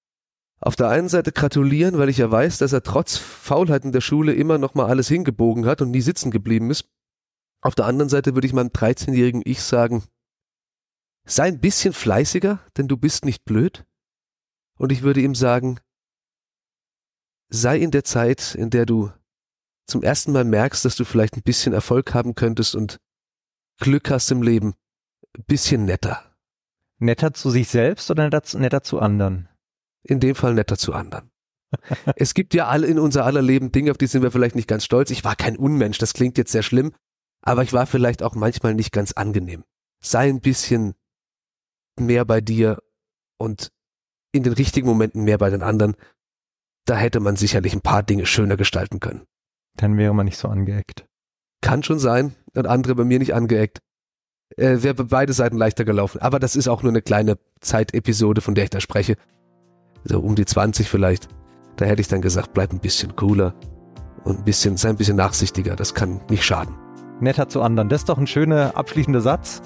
auf 0.60 0.76
der 0.76 0.88
einen 0.88 1.08
Seite 1.08 1.32
gratulieren, 1.32 1.98
weil 1.98 2.08
ich 2.08 2.18
ja 2.18 2.30
weiß, 2.30 2.58
dass 2.58 2.72
er 2.72 2.82
trotz 2.82 3.16
Faulheit 3.16 3.84
in 3.84 3.92
der 3.92 4.00
Schule 4.00 4.32
immer 4.32 4.58
noch 4.58 4.74
mal 4.74 4.86
alles 4.86 5.08
hingebogen 5.08 5.66
hat 5.66 5.82
und 5.82 5.90
nie 5.90 6.00
sitzen 6.00 6.30
geblieben 6.30 6.70
ist. 6.70 6.88
Auf 7.60 7.74
der 7.74 7.86
anderen 7.86 8.08
Seite 8.08 8.34
würde 8.34 8.46
ich 8.46 8.52
meinem 8.52 8.68
13-jährigen 8.68 9.42
Ich 9.44 9.62
sagen, 9.62 10.04
sei 11.24 11.48
ein 11.48 11.60
bisschen 11.60 11.92
fleißiger, 11.92 12.60
denn 12.76 12.88
du 12.88 12.96
bist 12.96 13.24
nicht 13.24 13.44
blöd. 13.44 13.84
Und 14.78 14.92
ich 14.92 15.02
würde 15.02 15.20
ihm 15.20 15.34
sagen, 15.34 15.80
sei 17.48 17.78
in 17.78 17.90
der 17.90 18.04
Zeit, 18.04 18.54
in 18.54 18.70
der 18.70 18.86
du 18.86 19.10
zum 19.86 20.02
ersten 20.02 20.32
Mal 20.32 20.44
merkst, 20.44 20.84
dass 20.84 20.96
du 20.96 21.04
vielleicht 21.04 21.36
ein 21.36 21.42
bisschen 21.42 21.72
Erfolg 21.72 22.14
haben 22.14 22.34
könntest 22.34 22.74
und 22.74 22.98
Glück 23.78 24.10
hast 24.10 24.30
im 24.30 24.42
Leben, 24.42 24.74
ein 25.36 25.44
bisschen 25.44 25.84
netter. 25.84 26.34
Netter 26.98 27.34
zu 27.34 27.50
sich 27.50 27.68
selbst 27.68 28.10
oder 28.10 28.24
netter 28.24 28.82
zu 28.82 29.00
anderen? 29.00 29.48
In 30.06 30.20
dem 30.20 30.34
Fall 30.34 30.54
netter 30.54 30.76
zu 30.76 30.92
anderen. 30.92 31.30
es 32.16 32.34
gibt 32.34 32.54
ja 32.54 32.68
alle 32.68 32.86
in 32.86 32.98
unser 32.98 33.24
aller 33.24 33.42
Leben 33.42 33.72
Dinge, 33.72 33.90
auf 33.90 33.98
die 33.98 34.06
sind 34.06 34.22
wir 34.22 34.30
vielleicht 34.30 34.54
nicht 34.54 34.68
ganz 34.68 34.84
stolz. 34.84 35.10
Ich 35.10 35.24
war 35.24 35.36
kein 35.36 35.56
Unmensch, 35.56 35.98
das 35.98 36.14
klingt 36.14 36.38
jetzt 36.38 36.52
sehr 36.52 36.62
schlimm, 36.62 36.92
aber 37.42 37.62
ich 37.62 37.72
war 37.72 37.86
vielleicht 37.86 38.22
auch 38.22 38.34
manchmal 38.34 38.74
nicht 38.74 38.92
ganz 38.92 39.12
angenehm. 39.12 39.64
Sei 40.02 40.28
ein 40.28 40.40
bisschen 40.40 40.94
mehr 41.98 42.24
bei 42.24 42.40
dir 42.40 42.82
und 43.38 43.72
in 44.32 44.42
den 44.42 44.52
richtigen 44.52 44.86
Momenten 44.86 45.24
mehr 45.24 45.38
bei 45.38 45.50
den 45.50 45.62
anderen 45.62 45.96
da 46.86 46.96
hätte 46.96 47.20
man 47.20 47.36
sicherlich 47.36 47.74
ein 47.74 47.82
paar 47.82 48.02
Dinge 48.02 48.26
schöner 48.26 48.56
gestalten 48.56 49.00
können. 49.00 49.26
Dann 49.76 49.98
wäre 49.98 50.14
man 50.14 50.24
nicht 50.24 50.38
so 50.38 50.48
angeeckt. 50.48 51.04
Kann 51.60 51.82
schon 51.82 51.98
sein. 51.98 52.34
Und 52.54 52.66
andere 52.66 52.94
bei 52.94 53.04
mir 53.04 53.18
nicht 53.18 53.34
angeeckt. 53.34 53.80
Äh, 54.56 54.82
wäre 54.82 54.94
bei 54.94 55.04
beide 55.04 55.32
Seiten 55.32 55.56
leichter 55.56 55.84
gelaufen. 55.84 56.20
Aber 56.20 56.38
das 56.38 56.56
ist 56.56 56.68
auch 56.68 56.82
nur 56.82 56.92
eine 56.92 57.02
kleine 57.02 57.38
Zeitepisode, 57.60 58.40
von 58.40 58.54
der 58.54 58.64
ich 58.64 58.70
da 58.70 58.80
spreche. 58.80 59.16
So 60.08 60.20
um 60.20 60.34
die 60.34 60.44
20 60.44 60.88
vielleicht. 60.88 61.28
Da 61.76 61.84
hätte 61.84 62.00
ich 62.00 62.08
dann 62.08 62.20
gesagt, 62.20 62.54
bleib 62.54 62.72
ein 62.72 62.78
bisschen 62.78 63.16
cooler 63.16 63.54
und 64.24 64.38
ein 64.38 64.44
bisschen, 64.44 64.76
sei 64.76 64.90
ein 64.90 64.96
bisschen 64.96 65.16
nachsichtiger. 65.16 65.76
Das 65.76 65.94
kann 65.94 66.20
nicht 66.30 66.44
schaden. 66.44 66.74
Netter 67.20 67.48
zu 67.48 67.62
anderen. 67.62 67.88
Das 67.88 68.02
ist 68.02 68.08
doch 68.08 68.18
ein 68.18 68.26
schöner 68.26 68.72
abschließender 68.76 69.20
Satz. 69.20 69.62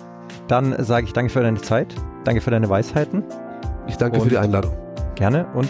Dann 0.48 0.82
sage 0.84 1.06
ich 1.06 1.12
danke 1.12 1.30
für 1.30 1.42
deine 1.42 1.60
Zeit. 1.60 1.94
Danke 2.24 2.40
für 2.40 2.50
deine 2.50 2.68
Weisheiten. 2.68 3.24
Ich 3.86 3.96
danke 3.96 4.18
und 4.18 4.24
für 4.24 4.30
die 4.30 4.38
Einladung. 4.38 4.72
Gerne 5.14 5.46
und 5.54 5.68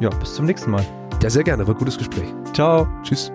ja, 0.00 0.10
bis 0.10 0.34
zum 0.34 0.46
nächsten 0.46 0.70
Mal. 0.70 0.84
Ja, 1.22 1.30
sehr 1.30 1.44
gerne. 1.44 1.66
War 1.66 1.74
ein 1.74 1.78
gutes 1.78 1.98
Gespräch. 1.98 2.32
Ciao. 2.52 2.86
Tschüss. 3.02 3.32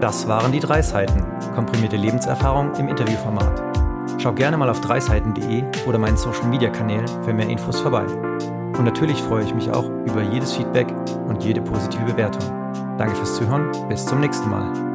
Das 0.00 0.28
waren 0.28 0.52
die 0.52 0.60
drei 0.60 0.82
Seiten. 0.82 1.24
Komprimierte 1.54 1.96
Lebenserfahrung 1.96 2.74
im 2.74 2.88
Interviewformat. 2.88 3.73
Schau 4.24 4.32
gerne 4.32 4.56
mal 4.56 4.70
auf 4.70 4.80
dreiseiten.de 4.80 5.62
oder 5.86 5.98
meinen 5.98 6.16
Social 6.16 6.46
Media 6.46 6.70
Kanälen 6.70 7.06
für 7.24 7.34
mehr 7.34 7.46
Infos 7.46 7.80
vorbei. 7.80 8.06
Und 8.06 8.84
natürlich 8.84 9.20
freue 9.20 9.44
ich 9.44 9.54
mich 9.54 9.70
auch 9.70 9.84
über 10.06 10.22
jedes 10.22 10.54
Feedback 10.54 10.86
und 11.28 11.44
jede 11.44 11.60
positive 11.60 12.04
Bewertung. 12.04 12.40
Danke 12.96 13.16
fürs 13.16 13.36
Zuhören. 13.36 13.70
Bis 13.90 14.06
zum 14.06 14.20
nächsten 14.20 14.48
Mal. 14.48 14.93